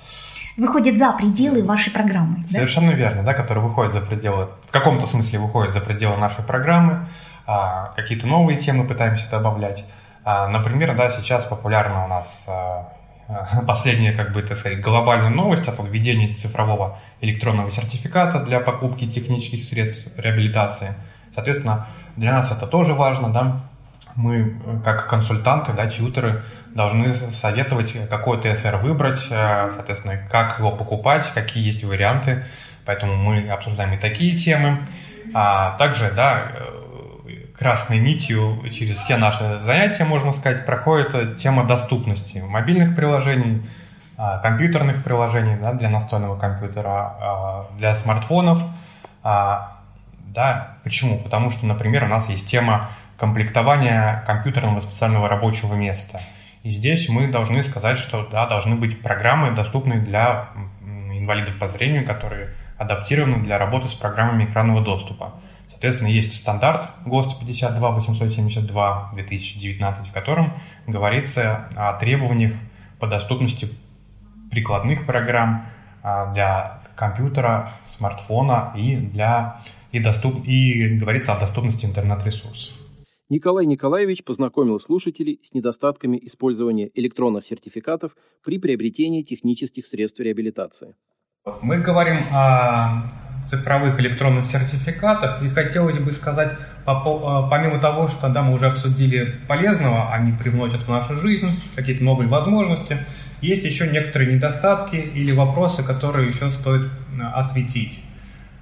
выходит 0.58 0.98
за 0.98 1.12
пределы 1.14 1.64
вашей 1.64 1.92
программы. 1.92 2.48
Совершенно 2.48 2.92
да? 2.92 2.98
верно, 2.98 3.24
да, 3.24 3.34
которые 3.34 3.64
выходят 3.64 3.94
за 3.94 4.02
пределы, 4.02 4.50
в 4.68 4.72
каком-то 4.72 5.06
смысле 5.06 5.40
выходят 5.40 5.74
за 5.74 5.82
пределы 5.82 6.18
нашей 6.18 6.44
программы, 6.44 7.08
а, 7.48 7.94
какие-то 7.96 8.28
новые 8.28 8.58
темы 8.58 8.86
пытаемся 8.86 9.30
добавлять. 9.30 9.86
А, 10.24 10.48
например, 10.48 10.96
да, 10.96 11.10
сейчас 11.10 11.46
популярна 11.46 12.06
у 12.06 12.08
нас 12.08 12.46
а, 12.48 12.94
последняя, 13.68 14.12
как 14.14 14.34
бы, 14.34 14.42
так 14.44 14.58
сказать, 14.58 14.82
глобальная 14.82 15.30
новость 15.30 15.68
это 15.68 15.82
введение 15.84 16.34
цифрового 16.34 17.00
электронного 17.22 17.72
сертификата 17.72 18.40
для 18.40 18.60
покупки 18.60 19.08
технических 19.08 19.64
средств 19.64 20.08
реабилитации. 20.18 20.94
Соответственно, 21.32 21.88
для 22.18 22.34
нас 22.34 22.52
это 22.52 22.68
тоже 22.68 22.94
важно, 22.94 23.30
да, 23.30 23.62
мы, 24.16 24.56
как 24.84 25.08
консультанты, 25.08 25.74
да, 25.74 25.88
тьютеры, 25.88 26.44
должны 26.74 27.14
советовать, 27.14 27.96
какой 28.10 28.42
ТСР 28.42 28.78
выбрать, 28.78 29.28
э, 29.30 29.70
соответственно, 29.74 30.20
как 30.30 30.60
его 30.60 30.72
покупать, 30.72 31.32
какие 31.34 31.66
есть 31.66 31.84
варианты. 31.84 32.46
Поэтому 32.86 33.16
мы 33.16 33.50
обсуждаем 33.50 33.94
и 33.94 33.98
такие 33.98 34.38
темы. 34.38 34.80
А 35.34 35.78
также, 35.78 36.12
да, 36.12 36.52
э, 36.54 36.82
красной 37.58 38.00
нитью 38.00 38.64
через 38.72 38.98
все 38.98 39.18
наши 39.18 39.60
занятия, 39.60 40.04
можно 40.04 40.34
сказать, 40.34 40.66
проходит 40.66 41.38
тема 41.38 41.64
доступности 41.66 42.40
мобильных 42.40 42.96
приложений, 42.96 43.68
а, 44.18 44.40
компьютерных 44.40 45.04
приложений 45.04 45.58
да, 45.62 45.74
для 45.74 45.90
настольного 45.90 46.38
компьютера, 46.38 47.16
а, 47.20 47.68
для 47.78 47.96
смартфонов. 47.96 48.62
А, 49.24 49.78
да, 50.28 50.78
почему? 50.84 51.20
Потому 51.20 51.52
что, 51.52 51.66
например, 51.66 52.04
у 52.04 52.08
нас 52.08 52.30
есть 52.30 52.48
тема 52.48 52.90
комплектования 53.22 54.24
компьютерного 54.28 54.82
специального 54.82 55.30
рабочего 55.30 55.76
места– 55.76 56.20
и 56.64 56.70
здесь 56.70 57.10
мы 57.10 57.28
должны 57.28 57.64
сказать, 57.64 57.98
что 57.98 58.28
да, 58.32 58.46
должны 58.46 58.76
быть 58.76 59.02
программы, 59.02 59.56
доступные 59.56 60.00
для 60.00 60.50
инвалидов 61.12 61.58
по 61.58 61.68
зрению, 61.68 62.06
которые 62.06 62.50
адаптированы 62.78 63.44
для 63.44 63.58
работы 63.58 63.88
с 63.88 63.94
программами 63.94 64.46
экранного 64.46 64.82
доступа. 64.82 65.34
Соответственно, 65.68 66.10
есть 66.10 66.34
стандарт 66.34 66.90
ГОСТ 67.06 67.40
52872 67.40 69.12
2019, 69.14 70.08
в 70.08 70.12
котором 70.12 70.54
говорится 70.86 71.68
о 71.76 71.94
требованиях 71.94 72.54
по 73.00 73.08
доступности 73.08 73.70
прикладных 74.52 75.06
программ 75.06 75.66
а, 76.04 76.32
для 76.34 76.82
компьютера, 76.96 77.72
смартфона 77.86 78.74
и 78.76 78.96
для 78.98 79.60
и, 79.92 80.00
доступ, 80.00 80.46
и 80.46 80.98
говорится 80.98 81.34
о 81.34 81.40
доступности 81.40 81.86
интернет-ресурсов. 81.86 82.81
Николай 83.32 83.66
Николаевич 83.66 84.26
познакомил 84.26 84.78
слушателей 84.82 85.40
с 85.42 85.54
недостатками 85.54 86.20
использования 86.22 86.92
электронных 86.96 87.46
сертификатов 87.46 88.12
при 88.44 88.60
приобретении 88.60 89.22
технических 89.22 89.88
средств 89.88 90.20
реабилитации. 90.20 90.96
Мы 91.62 91.78
говорим 91.78 92.24
о 92.34 93.10
цифровых 93.48 93.98
электронных 94.02 94.48
сертификатах, 94.48 95.42
и 95.44 95.48
хотелось 95.48 95.98
бы 95.98 96.12
сказать, 96.12 96.58
помимо 96.86 97.80
того, 97.80 98.10
что 98.10 98.28
да, 98.28 98.44
мы 98.44 98.54
уже 98.54 98.68
обсудили 98.68 99.40
полезного, 99.48 100.12
они 100.12 100.34
привносят 100.34 100.82
в 100.82 100.90
нашу 100.90 101.16
жизнь 101.16 101.52
какие-то 101.74 102.04
новые 102.04 102.28
возможности, 102.28 102.98
есть 103.40 103.64
еще 103.64 103.88
некоторые 103.88 104.36
недостатки 104.36 104.98
или 104.98 105.32
вопросы, 105.32 105.84
которые 105.84 106.28
еще 106.28 106.52
стоит 106.52 106.90
осветить. 107.34 107.98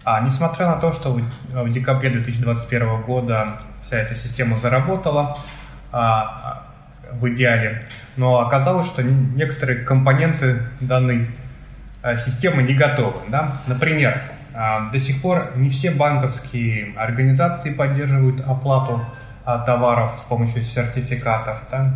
А 0.06 0.22
несмотря 0.22 0.68
на 0.68 0.76
то, 0.78 0.92
что 0.92 1.12
в 1.12 1.70
декабре 1.70 2.10
2021 2.10 3.02
года 3.02 3.62
вся 3.84 3.98
эта 3.98 4.16
система 4.16 4.58
заработала 4.58 5.38
а, 5.92 6.64
в 7.12 7.28
идеале, 7.30 7.82
но 8.16 8.40
оказалось, 8.40 8.88
что 8.88 9.04
некоторые 9.04 9.84
компоненты 9.84 10.64
данной 10.80 11.30
системы 12.18 12.64
не 12.64 12.74
готовы. 12.74 13.20
Да? 13.28 13.58
Например, 13.68 14.22
до 14.54 15.00
сих 15.00 15.22
пор 15.22 15.52
не 15.56 15.70
все 15.70 15.92
банковские 15.92 16.94
организации 16.98 17.72
поддерживают 17.72 18.42
оплату 18.42 19.06
товаров 19.44 20.20
с 20.20 20.24
помощью 20.24 20.64
сертификатов. 20.64 21.58
Да? 21.70 21.94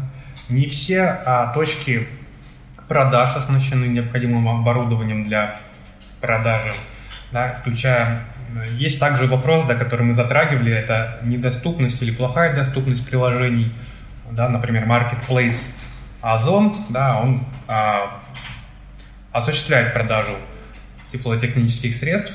Не 0.49 0.65
все 0.65 1.51
точки 1.53 2.07
продаж 2.87 3.35
оснащены 3.35 3.85
необходимым 3.85 4.47
оборудованием 4.49 5.23
для 5.23 5.59
продажи, 6.19 6.73
да, 7.33 7.55
включая... 7.59 8.21
Есть 8.77 8.99
также 8.99 9.25
вопрос, 9.25 9.65
да, 9.65 9.73
который 9.73 10.03
мы 10.03 10.13
затрагивали, 10.13 10.71
это 10.71 11.19
недоступность 11.23 12.01
или 12.03 12.11
плохая 12.11 12.55
доступность 12.55 13.03
приложений, 13.03 13.73
да, 14.31 14.47
например, 14.47 14.85
Marketplace 14.85 15.71
Озон, 16.21 16.75
да, 16.89 17.19
он 17.19 17.45
а, 17.67 18.21
осуществляет 19.31 19.93
продажу 19.93 20.33
тифлотехнических 21.11 21.95
средств 21.95 22.33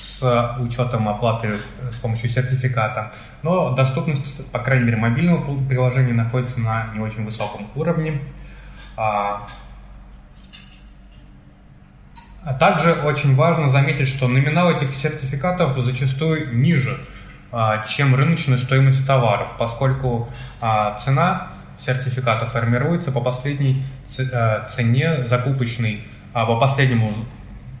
с 0.00 0.56
учетом 0.58 1.08
оплаты 1.08 1.58
с 1.92 1.96
помощью 1.96 2.28
сертификата, 2.30 3.12
но 3.42 3.70
доступность, 3.74 4.50
по 4.50 4.58
крайней 4.58 4.86
мере, 4.86 4.96
мобильного 4.96 5.64
приложения 5.68 6.14
находится 6.14 6.60
на 6.60 6.90
не 6.94 7.00
очень 7.00 7.24
высоком 7.24 7.68
уровне. 7.76 8.20
А, 8.96 9.46
а 12.42 12.54
также 12.54 12.92
очень 12.92 13.34
важно 13.34 13.68
заметить, 13.68 14.08
что 14.08 14.28
номинал 14.28 14.70
этих 14.70 14.94
сертификатов 14.94 15.78
зачастую 15.78 16.56
ниже, 16.56 16.98
а, 17.52 17.84
чем 17.84 18.14
рыночная 18.14 18.58
стоимость 18.58 19.06
товаров, 19.06 19.52
поскольку 19.58 20.28
а, 20.60 20.98
цена 20.98 21.48
сертификата 21.78 22.46
формируется 22.46 23.10
по 23.10 23.22
последней 23.22 23.82
э, 24.18 24.68
цене 24.74 25.24
закупочной, 25.24 26.02
по 26.34 26.60
последнему, 26.60 27.14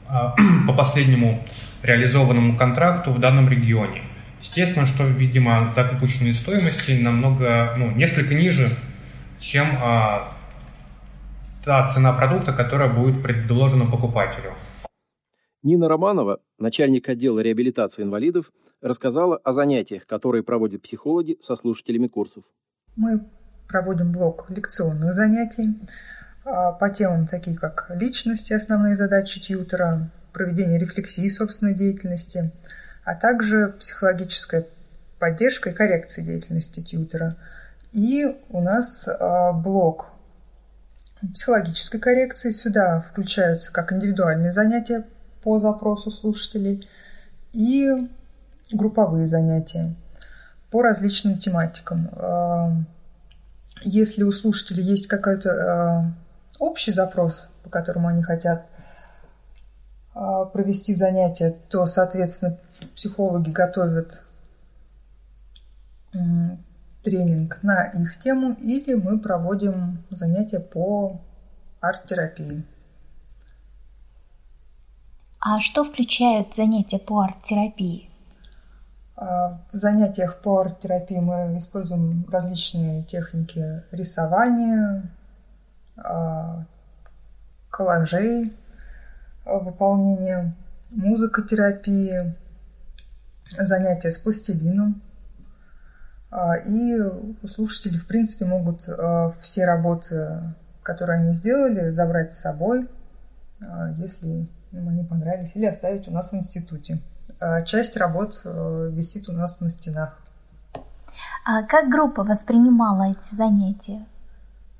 по 0.66 0.72
последнему 0.72 1.44
реализованному 1.82 2.56
контракту 2.56 3.12
в 3.12 3.18
данном 3.18 3.50
регионе. 3.50 4.02
Естественно, 4.40 4.86
что, 4.86 5.04
видимо, 5.04 5.70
закупочные 5.72 6.32
стоимости 6.32 6.92
намного, 6.92 7.74
ну, 7.76 7.90
несколько 7.90 8.34
ниже, 8.34 8.70
чем 9.38 9.66
та 11.64 11.88
цена 11.88 12.12
продукта, 12.12 12.52
которая 12.52 12.92
будет 12.92 13.22
предложена 13.22 13.86
покупателю. 13.90 14.54
Нина 15.62 15.88
Романова, 15.88 16.38
начальник 16.58 17.08
отдела 17.08 17.40
реабилитации 17.40 18.02
инвалидов, 18.02 18.50
рассказала 18.80 19.36
о 19.36 19.52
занятиях, 19.52 20.06
которые 20.06 20.42
проводят 20.42 20.82
психологи 20.82 21.36
со 21.40 21.54
слушателями 21.56 22.08
курсов. 22.08 22.44
Мы 22.96 23.20
проводим 23.68 24.10
блок 24.10 24.46
лекционных 24.48 25.12
занятий 25.12 25.78
а, 26.44 26.72
по 26.72 26.88
темам 26.88 27.26
такие, 27.26 27.56
как 27.56 27.90
личности, 27.94 28.54
основные 28.54 28.96
задачи 28.96 29.38
тьютера, 29.38 30.10
проведение 30.32 30.78
рефлексии 30.78 31.28
собственной 31.28 31.74
деятельности, 31.74 32.52
а 33.04 33.14
также 33.14 33.74
психологическая 33.78 34.64
поддержка 35.18 35.70
и 35.70 35.74
коррекция 35.74 36.24
деятельности 36.24 36.80
тьютера. 36.80 37.36
И 37.92 38.24
у 38.48 38.62
нас 38.62 39.06
а, 39.08 39.52
блок 39.52 40.09
психологической 41.34 42.00
коррекции. 42.00 42.50
Сюда 42.50 43.00
включаются 43.00 43.72
как 43.72 43.92
индивидуальные 43.92 44.52
занятия 44.52 45.06
по 45.42 45.58
запросу 45.58 46.10
слушателей 46.10 46.88
и 47.52 47.88
групповые 48.72 49.26
занятия 49.26 49.94
по 50.70 50.82
различным 50.82 51.38
тематикам. 51.38 52.10
А, 52.12 52.72
если 53.82 54.22
у 54.22 54.32
слушателей 54.32 54.84
есть 54.84 55.06
какой-то 55.06 55.50
а, 55.50 56.12
общий 56.58 56.92
запрос, 56.92 57.48
по 57.62 57.70
которому 57.70 58.08
они 58.08 58.22
хотят 58.22 58.68
а, 60.14 60.44
провести 60.44 60.94
занятия, 60.94 61.56
то, 61.68 61.86
соответственно, 61.86 62.58
психологи 62.94 63.50
готовят 63.50 64.22
тренинг 67.02 67.62
на 67.62 67.84
их 67.84 68.18
тему, 68.20 68.54
или 68.60 68.94
мы 68.94 69.18
проводим 69.18 70.04
занятия 70.10 70.60
по 70.60 71.20
арт-терапии. 71.80 72.64
А 75.40 75.60
что 75.60 75.84
включают 75.84 76.54
занятия 76.54 76.98
по 76.98 77.20
арт-терапии? 77.22 78.10
А, 79.16 79.60
в 79.72 79.76
занятиях 79.76 80.40
по 80.42 80.60
арт-терапии 80.60 81.18
мы 81.18 81.56
используем 81.56 82.26
различные 82.30 83.02
техники 83.04 83.82
рисования, 83.90 85.10
а, 85.96 86.64
коллажей, 87.70 88.52
выполнения 89.46 90.54
музыкотерапии, 90.90 92.34
занятия 93.58 94.10
с 94.10 94.18
пластилином– 94.18 95.00
а, 95.09 95.09
и 96.32 96.96
слушатели, 97.46 97.96
в 97.96 98.06
принципе, 98.06 98.44
могут 98.44 98.88
а, 98.88 99.32
все 99.40 99.64
работы, 99.64 100.42
которые 100.82 101.20
они 101.20 101.32
сделали, 101.34 101.90
забрать 101.90 102.32
с 102.32 102.40
собой, 102.40 102.88
а, 103.60 103.90
если 103.98 104.48
им 104.70 104.88
они 104.88 105.02
понравились, 105.02 105.50
или 105.54 105.66
оставить 105.66 106.06
у 106.06 106.12
нас 106.12 106.30
в 106.30 106.36
институте. 106.36 107.00
Часть 107.64 107.96
работ 107.96 108.42
висит 108.44 109.28
у 109.30 109.32
нас 109.32 109.60
на 109.60 109.70
стенах. 109.70 110.20
А 111.46 111.62
как 111.62 111.88
группа 111.88 112.22
воспринимала 112.22 113.10
эти 113.10 113.34
занятия? 113.34 114.04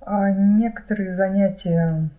Некоторые 0.06 1.12
занятия 1.12 2.10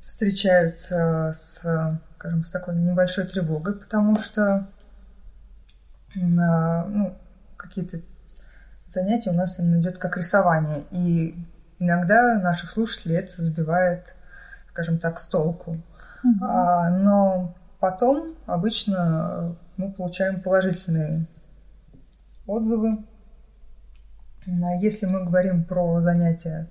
встречаются 0.00 1.30
с, 1.32 2.00
скажем, 2.16 2.44
с 2.44 2.50
такой 2.50 2.74
небольшой 2.74 3.24
тревогой, 3.24 3.74
потому 3.74 4.16
что 4.16 4.66
ну, 6.14 7.16
какие-то 7.56 8.00
занятия 8.86 9.30
у 9.30 9.34
нас 9.34 9.58
именно 9.58 9.80
идет 9.80 9.98
как 9.98 10.16
рисование. 10.16 10.84
И 10.90 11.34
иногда 11.78 12.38
наших 12.38 12.70
слушателей 12.70 13.16
это 13.16 13.42
сбивает, 13.42 14.14
скажем 14.70 14.98
так, 14.98 15.18
с 15.18 15.28
толку. 15.28 15.76
Mm-hmm. 16.24 16.42
А, 16.42 16.90
но 16.90 17.54
потом 17.80 18.34
обычно 18.46 19.56
мы 19.76 19.92
получаем 19.92 20.40
положительные 20.40 21.26
отзывы. 22.46 23.04
А 24.46 24.74
если 24.76 25.06
мы 25.06 25.24
говорим 25.24 25.64
про 25.64 26.00
занятия 26.00 26.68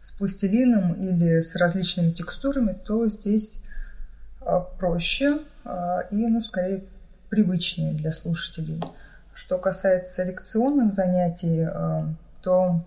с 0.00 0.10
пластилином 0.12 0.94
или 0.94 1.40
с 1.40 1.54
различными 1.56 2.10
текстурами, 2.10 2.72
то 2.72 3.08
здесь 3.08 3.62
а, 4.40 4.60
проще 4.60 5.38
а, 5.64 6.00
и, 6.10 6.26
ну, 6.26 6.42
скорее, 6.42 6.84
привычнее 7.32 7.94
для 7.94 8.12
слушателей. 8.12 8.78
Что 9.32 9.56
касается 9.56 10.22
лекционных 10.22 10.92
занятий, 10.92 11.66
э, 11.66 12.02
то 12.42 12.84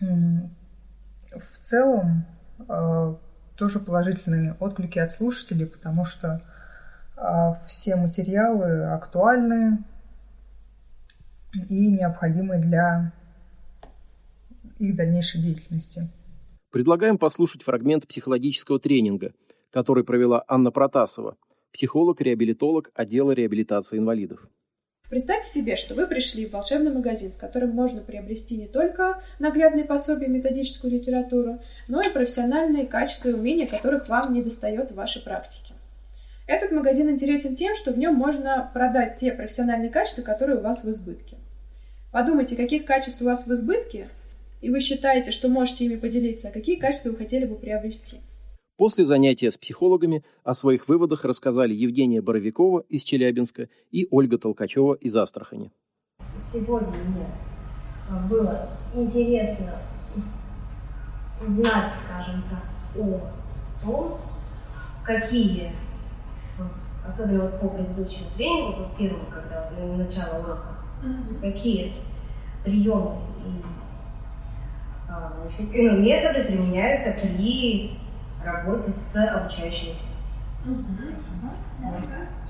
в 0.00 1.58
целом 1.60 2.26
э, 2.68 3.14
тоже 3.56 3.78
положительные 3.78 4.56
отклики 4.58 4.98
от 4.98 5.12
слушателей, 5.12 5.66
потому 5.66 6.04
что 6.04 6.40
э, 7.16 7.54
все 7.64 7.94
материалы 7.94 8.86
актуальны 8.86 9.84
и 11.68 11.92
необходимы 11.92 12.58
для 12.58 13.12
их 14.80 14.96
дальнейшей 14.96 15.40
деятельности. 15.40 16.10
Предлагаем 16.72 17.18
послушать 17.18 17.62
фрагмент 17.62 18.08
психологического 18.08 18.80
тренинга, 18.80 19.32
который 19.70 20.02
провела 20.02 20.42
Анна 20.48 20.72
Протасова– 20.72 21.36
психолог-реабилитолог 21.72 22.90
отдела 22.94 23.32
реабилитации 23.32 23.98
инвалидов. 23.98 24.48
Представьте 25.12 25.50
себе, 25.50 25.76
что 25.76 25.94
вы 25.94 26.06
пришли 26.06 26.46
в 26.46 26.52
волшебный 26.52 26.90
магазин, 26.90 27.32
в 27.32 27.36
котором 27.36 27.70
можно 27.70 28.00
приобрести 28.00 28.56
не 28.56 28.66
только 28.66 29.22
наглядные 29.38 29.84
пособия, 29.84 30.26
методическую 30.26 30.90
литературу, 30.90 31.60
но 31.86 32.00
и 32.00 32.10
профессиональные 32.10 32.86
качества 32.86 33.28
и 33.28 33.34
умения, 33.34 33.66
которых 33.66 34.08
вам 34.08 34.32
не 34.32 34.42
достает 34.42 34.90
в 34.90 34.94
вашей 34.94 35.22
практике. 35.22 35.74
Этот 36.46 36.72
магазин 36.72 37.10
интересен 37.10 37.56
тем, 37.56 37.74
что 37.74 37.92
в 37.92 37.98
нем 37.98 38.14
можно 38.14 38.70
продать 38.72 39.18
те 39.18 39.32
профессиональные 39.32 39.90
качества, 39.90 40.22
которые 40.22 40.58
у 40.58 40.62
вас 40.62 40.82
в 40.82 40.90
избытке. 40.90 41.36
Подумайте, 42.10 42.56
каких 42.56 42.86
качеств 42.86 43.20
у 43.20 43.26
вас 43.26 43.46
в 43.46 43.52
избытке, 43.52 44.08
и 44.62 44.70
вы 44.70 44.80
считаете, 44.80 45.30
что 45.30 45.48
можете 45.48 45.84
ими 45.84 45.96
поделиться, 45.96 46.48
а 46.48 46.52
какие 46.52 46.76
качества 46.76 47.10
вы 47.10 47.16
хотели 47.16 47.44
бы 47.44 47.56
приобрести– 47.56 48.16
После 48.76 49.04
занятия 49.04 49.52
с 49.52 49.58
психологами 49.58 50.24
о 50.44 50.54
своих 50.54 50.88
выводах 50.88 51.24
рассказали 51.24 51.74
Евгения 51.74 52.22
Боровикова 52.22 52.84
из 52.88 53.02
Челябинска 53.04 53.68
и 53.90 54.08
Ольга 54.10 54.38
Толкачева 54.38 54.94
из 54.94 55.14
Астрахани. 55.14 55.70
Сегодня 56.36 56.88
мне 56.88 57.26
было 58.30 58.70
интересно 58.94 59.78
узнать, 61.40 61.92
скажем 62.04 62.42
так, 62.48 62.64
о 62.96 63.20
том, 63.84 64.18
какие, 65.04 65.72
особенно 67.06 67.42
вот 67.42 67.60
по 67.60 67.68
предыдущему 67.68 68.30
тренингу, 68.36 68.84
по 68.84 68.98
первому, 68.98 69.26
когда 69.26 69.70
начало 69.96 70.42
урока, 70.42 70.68
mm-hmm. 71.04 71.40
какие 71.40 71.92
приемы 72.64 73.18
и, 73.38 73.62
а, 75.10 75.32
ну, 75.74 75.98
методы 75.98 76.44
применяются 76.44 77.20
при 77.20 78.01
работе 78.44 78.90
с 78.90 79.16
обучающимися. 79.16 80.04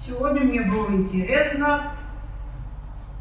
Сегодня 0.04 0.42
мне 0.42 0.60
было 0.62 0.90
интересно, 0.90 1.92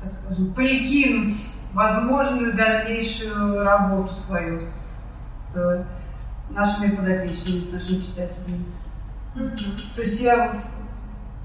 так 0.02 0.14
скажем, 0.14 0.54
прикинуть 0.54 1.54
возможную 1.74 2.54
дальнейшую 2.56 3.64
работу 3.64 4.14
свою 4.16 4.68
с 4.78 5.86
нашими 6.50 6.96
подопечными, 6.96 7.60
с 7.60 7.72
нашими 7.72 8.02
читателями. 8.02 8.66
То 9.96 10.02
есть 10.02 10.20
я 10.20 10.62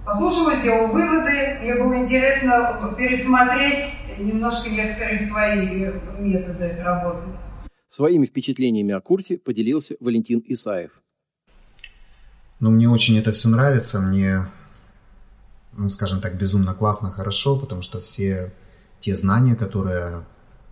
послушала, 0.04 0.56
сделала 0.56 0.88
выводы, 0.88 1.58
мне 1.60 1.74
было 1.74 1.98
интересно 1.98 2.94
пересмотреть 2.98 4.18
немножко 4.18 4.68
некоторые 4.70 5.18
свои 5.20 5.92
методы 6.18 6.76
работы. 6.82 7.22
Своими 7.86 8.26
впечатлениями 8.26 8.92
о 8.92 9.00
курсе 9.00 9.38
поделился 9.38 9.94
Валентин 10.00 10.42
Исаев. 10.46 11.02
Ну, 12.58 12.70
мне 12.70 12.88
очень 12.88 13.18
это 13.18 13.32
все 13.32 13.48
нравится, 13.48 14.00
мне, 14.00 14.46
ну, 15.72 15.88
скажем 15.90 16.20
так, 16.20 16.38
безумно 16.38 16.72
классно, 16.74 17.10
хорошо, 17.10 17.58
потому 17.58 17.82
что 17.82 18.00
все 18.00 18.52
те 18.98 19.14
знания, 19.14 19.54
которые 19.54 20.24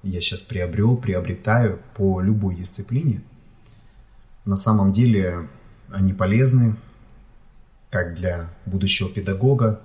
я 0.03 0.21
сейчас 0.21 0.41
приобрел, 0.41 0.97
приобретаю 0.97 1.81
по 1.95 2.21
любой 2.21 2.57
дисциплине, 2.57 3.23
на 4.45 4.57
самом 4.57 4.93
деле 4.93 5.49
они 5.91 6.13
полезны 6.13 6.77
как 7.91 8.15
для 8.15 8.51
будущего 8.67 9.09
педагога 9.09 9.81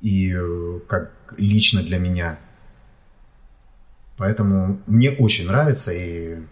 и 0.00 0.32
э, 0.34 0.80
как 0.88 1.10
лично 1.36 1.82
для 1.82 1.98
меня. 1.98 2.38
Поэтому 4.16 4.80
мне 4.86 5.10
очень 5.10 5.46
нравится, 5.46 5.90
и 5.92 6.42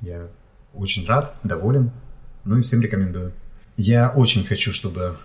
я 0.00 0.28
очень 0.74 1.06
рад, 1.06 1.34
доволен. 1.44 1.92
Ну 2.44 2.58
и 2.58 2.62
всем 2.62 2.80
рекомендую. 2.80 3.32
Я 3.82 4.12
очень 4.14 4.44
хочу, 4.44 4.74
чтобы 4.74 5.16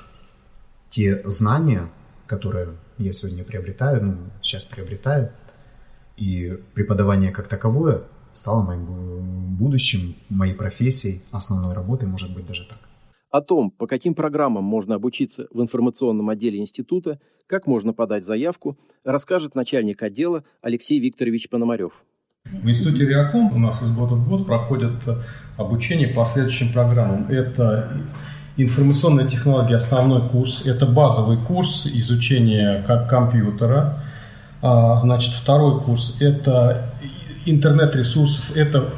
те 0.90 1.22
знания, 1.26 1.90
которые 2.26 2.70
я 2.98 3.12
сегодня 3.12 3.44
приобретаю, 3.44 4.02
ну, 4.02 4.18
сейчас 4.42 4.64
приобретаю, 4.64 5.34
и 6.16 6.58
преподавание 6.74 7.32
как 7.32 7.50
таковое 7.50 8.04
стало 8.32 8.64
моим 8.64 9.58
будущим, 9.58 10.16
моей 10.30 10.54
профессией, 10.54 11.22
основной 11.34 11.76
работой, 11.76 12.08
может 12.08 12.34
быть, 12.34 12.48
даже 12.48 12.66
так. 12.66 12.78
О 13.30 13.42
том, 13.42 13.72
по 13.72 13.88
каким 13.88 14.16
программам 14.16 14.64
можно 14.64 14.96
обучиться 14.96 15.48
в 15.52 15.62
информационном 15.62 16.30
отделе 16.30 16.60
института, 16.60 17.20
как 17.48 17.68
можно 17.68 17.92
подать 17.92 18.26
заявку, 18.26 18.80
расскажет 19.04 19.54
начальник 19.54 20.02
отдела 20.02 20.46
Алексей 20.62 21.02
Викторович 21.02 21.50
Пономарев. 21.50 21.92
В 22.46 22.70
институте 22.70 23.06
Реаком 23.06 23.54
у 23.54 23.60
нас 23.60 23.82
из 23.82 23.92
года 23.92 24.16
в 24.16 24.30
год 24.30 24.46
проходит 24.46 24.94
обучение 25.58 26.08
по 26.08 26.24
следующим 26.24 26.72
программам. 26.72 27.28
Это 27.30 27.92
информационные 28.58 29.28
технологии 29.28 29.74
основной 29.74 30.28
курс, 30.28 30.66
это 30.66 30.86
базовый 30.86 31.38
курс 31.38 31.86
изучения 31.88 32.84
как 32.88 33.10
компьютера. 33.10 34.04
А, 34.62 34.98
значит, 35.00 35.34
второй 35.34 35.82
курс 35.82 36.18
это 36.22 36.90
интернет-ресурсов, 37.46 38.56
это 38.56 38.90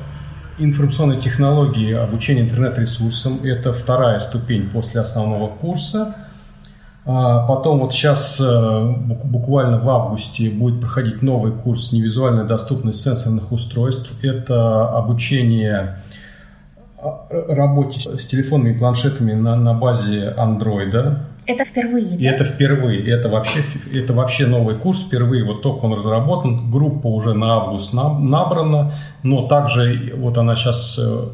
информационные 0.59 1.19
технологии 1.19 1.93
обучение 1.93 2.45
интернет-ресурсам. 2.45 3.39
Это 3.43 3.73
вторая 3.73 4.19
ступень 4.19 4.69
после 4.69 5.01
основного 5.01 5.47
курса. 5.47 6.15
А, 7.05 7.47
потом 7.47 7.79
вот 7.79 7.93
сейчас 7.93 8.39
э, 8.41 8.93
буквально 9.23 9.79
в 9.79 9.89
августе 9.89 10.49
будет 10.49 10.81
проходить 10.81 11.21
новый 11.21 11.53
курс 11.53 11.93
«Невизуальная 11.93 12.43
доступность 12.43 13.01
сенсорных 13.01 13.51
устройств». 13.51 14.13
Это 14.23 14.89
обучение 14.89 15.99
работе 17.29 17.99
с 17.99 18.25
телефонами 18.25 18.73
и 18.73 18.77
планшетами 18.77 19.33
на, 19.33 19.55
на 19.55 19.73
базе 19.73 20.29
андроида. 20.29 21.25
Это 21.45 21.63
впервые, 21.63 22.15
И 22.17 22.23
да? 22.23 22.31
это 22.31 22.43
впервые. 22.43 23.10
Это 23.10 23.29
вообще, 23.29 23.62
это 23.93 24.13
вообще 24.13 24.47
новый 24.47 24.75
курс 24.75 25.03
впервые. 25.03 25.45
Вот 25.45 25.62
только 25.62 25.86
он 25.86 25.93
разработан. 25.93 26.69
Группа 26.69 27.07
уже 27.07 27.33
на 27.33 27.55
август 27.55 27.93
набрана. 27.93 28.93
Но 29.23 29.47
также 29.47 30.13
вот 30.17 30.38
она 30.38 30.55
сейчас 30.55 30.99
э, 30.99 31.29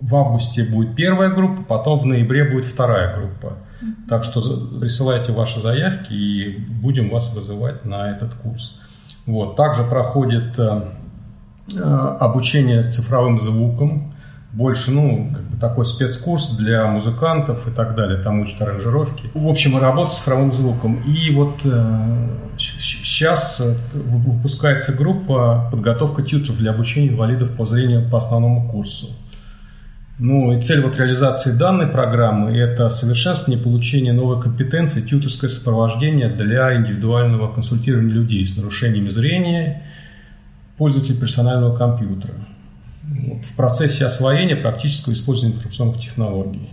в 0.00 0.16
августе 0.16 0.64
будет 0.64 0.94
первая 0.94 1.30
группа, 1.30 1.62
потом 1.62 1.98
в 1.98 2.06
ноябре 2.06 2.44
будет 2.44 2.64
вторая 2.64 3.14
группа. 3.16 3.58
Так 4.08 4.24
что 4.24 4.40
присылайте 4.80 5.32
ваши 5.32 5.60
заявки 5.60 6.12
и 6.12 6.58
будем 6.80 7.10
вас 7.10 7.34
вызывать 7.34 7.84
на 7.84 8.10
этот 8.10 8.32
курс. 8.34 8.80
Вот. 9.26 9.56
Также 9.56 9.82
проходит 9.84 10.58
э, 10.58 10.82
э 11.74 11.82
обучение 12.20 12.82
цифровым 12.82 13.40
звуком 13.40 14.13
больше, 14.54 14.92
ну, 14.92 15.30
как 15.34 15.42
бы 15.42 15.56
такой 15.56 15.84
спецкурс 15.84 16.56
для 16.56 16.86
музыкантов 16.86 17.66
и 17.66 17.72
так 17.72 17.96
далее, 17.96 18.22
там 18.22 18.40
учат 18.40 18.62
аранжировки. 18.62 19.30
В 19.34 19.48
общем, 19.48 19.76
работа 19.78 20.12
с 20.12 20.18
цифровым 20.18 20.52
звуком. 20.52 21.02
И 21.02 21.34
вот 21.34 21.62
э, 21.64 22.28
сейчас 22.56 23.60
э, 23.60 23.74
выпускается 23.92 24.96
группа 24.96 25.68
подготовка 25.72 26.22
тьютеров 26.22 26.58
для 26.58 26.70
обучения 26.70 27.08
инвалидов 27.08 27.56
по 27.56 27.66
зрению 27.66 28.08
по 28.08 28.18
основному 28.18 28.68
курсу. 28.68 29.08
Ну 30.20 30.56
и 30.56 30.60
цель 30.60 30.80
вот 30.80 30.96
реализации 30.96 31.50
данной 31.50 31.88
программы– 31.88 32.56
это 32.56 32.88
совершенствование 32.90 33.60
получения 33.60 34.12
новой 34.12 34.40
компетенции, 34.40 35.00
тьютерское 35.00 35.50
сопровождение 35.50 36.28
для 36.28 36.76
индивидуального 36.76 37.52
консультирования 37.52 38.14
людей 38.14 38.46
с 38.46 38.56
нарушениями 38.56 39.08
зрения, 39.08 39.82
пользователей 40.76 41.18
персонального 41.18 41.74
компьютера 41.74 42.34
в 43.42 43.56
процессе 43.56 44.06
освоения 44.06 44.56
практического 44.56 45.12
использования 45.12 45.54
информационных 45.54 46.00
технологий. 46.00 46.70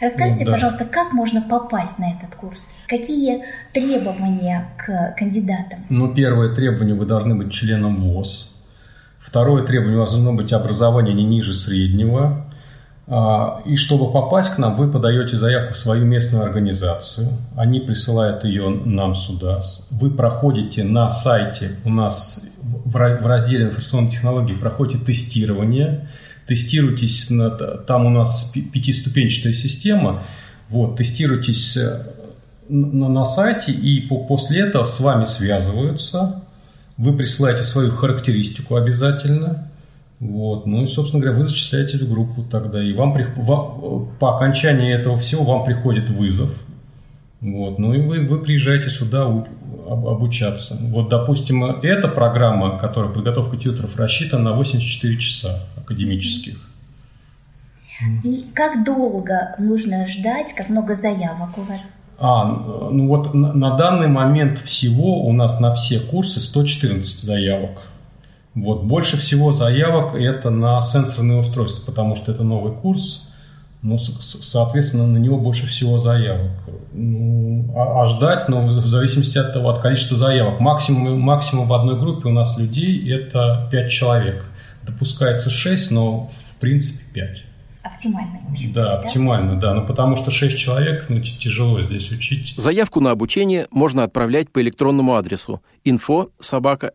Расскажите, 0.00 0.46
да. 0.46 0.52
пожалуйста, 0.52 0.86
как 0.86 1.12
можно 1.12 1.42
попасть 1.42 1.98
на 1.98 2.12
этот 2.12 2.34
курс? 2.34 2.72
Какие 2.88 3.44
требования 3.74 4.68
к 4.78 5.14
кандидатам? 5.18 5.80
Ну, 5.90 6.14
первое 6.14 6.54
требование– 6.54 6.94
вы 6.96 7.04
должны 7.04 7.34
быть 7.34 7.52
членом 7.52 7.96
ВОЗ. 7.96 8.56
Второе 9.18 9.64
требование– 9.64 9.96
у 9.98 10.00
вас 10.00 10.12
должно 10.12 10.32
быть 10.32 10.52
образование 10.54 11.14
не 11.14 11.24
ниже 11.24 11.52
среднего. 11.52 12.46
А, 13.06 13.60
и 13.66 13.76
чтобы 13.76 14.10
попасть 14.10 14.50
к 14.50 14.58
нам, 14.58 14.76
вы 14.76 14.90
подаете 14.90 15.36
заявку 15.36 15.74
в 15.74 15.78
свою 15.78 16.06
местную 16.06 16.44
организацию. 16.44 17.28
Они 17.54 17.80
присылают 17.80 18.44
ее 18.44 18.70
нам 18.70 19.14
сюда. 19.14 19.60
Вы 19.90 20.10
проходите 20.10 20.82
на 20.82 21.10
сайте 21.10 21.76
у 21.84 21.90
нас 21.90 22.46
в 22.62 22.96
разделе 22.96 23.64
информационной 23.64 24.10
технологии 24.10 24.54
проходите 24.54 25.04
тестирование, 25.04 26.08
тестируйтесь, 26.46 27.30
на, 27.30 27.50
там 27.50 28.06
у 28.06 28.10
нас 28.10 28.52
пятиступенчатая 28.72 29.52
система, 29.52 30.24
вот, 30.68 30.96
тестируйтесь 30.96 31.76
э, 31.76 32.06
на, 32.68 33.08
на 33.08 33.24
сайте, 33.24 33.72
и 33.72 34.00
по, 34.08 34.24
после 34.24 34.60
этого 34.60 34.84
с 34.84 35.00
вами 35.00 35.24
связываются, 35.24 36.42
вы 36.96 37.16
присылаете 37.16 37.62
свою 37.62 37.90
характеристику 37.90 38.76
обязательно, 38.76 39.70
вот, 40.18 40.66
ну 40.66 40.82
и, 40.82 40.86
собственно 40.86 41.22
говоря, 41.22 41.38
вы 41.38 41.46
зачисляетесь 41.46 42.00
в 42.00 42.10
группу 42.10 42.42
тогда, 42.42 42.82
и 42.82 42.92
вам, 42.92 43.16
по 44.18 44.36
окончании 44.36 44.94
этого 44.94 45.18
всего 45.18 45.44
вам 45.44 45.64
приходит 45.64 46.10
вызов, 46.10 46.62
вот, 47.40 47.78
ну 47.78 47.94
и 47.94 48.00
вы, 48.00 48.26
вы 48.26 48.38
приезжаете 48.38 48.90
сюда 48.90 49.24
обучаться. 49.24 50.76
Вот, 50.80 51.08
допустим, 51.08 51.64
эта 51.64 52.08
программа, 52.08 52.78
которая 52.78 53.10
подготовка 53.10 53.56
тьютеров, 53.56 53.96
рассчитана 53.96 54.50
на 54.50 54.52
84 54.52 55.18
часа 55.18 55.60
академических. 55.76 56.56
И 58.24 58.44
как 58.54 58.84
долго 58.84 59.54
нужно 59.58 60.06
ждать, 60.06 60.54
как 60.54 60.68
много 60.68 60.96
заявок 60.96 61.56
у 61.56 61.62
вас? 61.62 61.98
А, 62.18 62.44
ну 62.90 63.08
вот 63.08 63.32
на, 63.32 63.52
на 63.54 63.76
данный 63.76 64.08
момент 64.08 64.58
всего 64.58 65.26
у 65.26 65.32
нас 65.32 65.58
на 65.60 65.72
все 65.74 66.00
курсы 66.00 66.40
114 66.40 67.22
заявок. 67.22 67.80
Вот 68.54 68.84
больше 68.84 69.16
всего 69.16 69.52
заявок 69.52 70.14
это 70.14 70.50
на 70.50 70.82
сенсорные 70.82 71.38
устройства, 71.38 71.86
потому 71.86 72.16
что 72.16 72.32
это 72.32 72.42
новый 72.42 72.72
курс 72.72 73.29
ну, 73.82 73.96
соответственно, 73.98 75.06
на 75.06 75.16
него 75.16 75.38
больше 75.38 75.66
всего 75.66 75.98
заявок. 75.98 76.50
Ну, 76.92 77.72
а, 77.74 78.02
а 78.02 78.06
ждать, 78.06 78.48
ну, 78.48 78.66
в 78.80 78.86
зависимости 78.86 79.38
от 79.38 79.54
того, 79.54 79.70
от 79.70 79.80
количества 79.80 80.16
заявок. 80.16 80.60
Максимум, 80.60 81.18
максимум 81.20 81.66
в 81.66 81.72
одной 81.72 81.98
группе 81.98 82.28
у 82.28 82.32
нас 82.32 82.58
людей– 82.58 83.10
это 83.14 83.68
5 83.70 83.90
человек. 83.90 84.44
Допускается 84.82 85.48
6, 85.48 85.92
но 85.92 86.28
в 86.28 86.60
принципе 86.60 87.04
5. 87.14 87.44
Оптимально, 87.82 88.40
в 88.46 88.52
общем 88.52 88.72
Да, 88.74 88.84
да, 88.84 88.98
оптимально, 88.98 89.58
да. 89.58 89.72
Ну, 89.72 89.86
потому 89.86 90.16
что 90.16 90.30
6 90.30 90.58
человек, 90.58 91.06
ну, 91.08 91.20
тяжело 91.20 91.80
здесь 91.80 92.10
учить. 92.10 92.54
Заявку 92.58 93.00
на 93.00 93.12
обучение 93.12 93.66
можно 93.70 94.04
отправлять 94.04 94.50
по 94.50 94.60
электронному 94.60 95.14
адресу 95.14 95.62
info 95.86 96.30
собака 96.38 96.92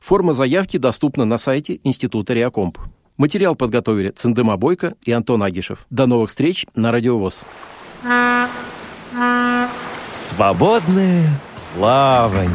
Форма 0.00 0.34
заявки 0.34 0.76
доступна 0.76 1.24
на 1.24 1.38
сайте 1.38 1.80
Института 1.82 2.34
Реакомп. 2.34 2.78
Материал 3.16 3.54
подготовили 3.54 4.10
Циндема 4.10 4.56
Бойко 4.56 4.94
и 5.04 5.12
Антон 5.12 5.42
Агишев. 5.42 5.86
До 5.90 6.06
новых 6.06 6.30
встреч 6.30 6.66
на 6.74 6.90
Радиовоз. 6.90 7.44
Свободное 10.12 11.28
плавание. 11.76 12.50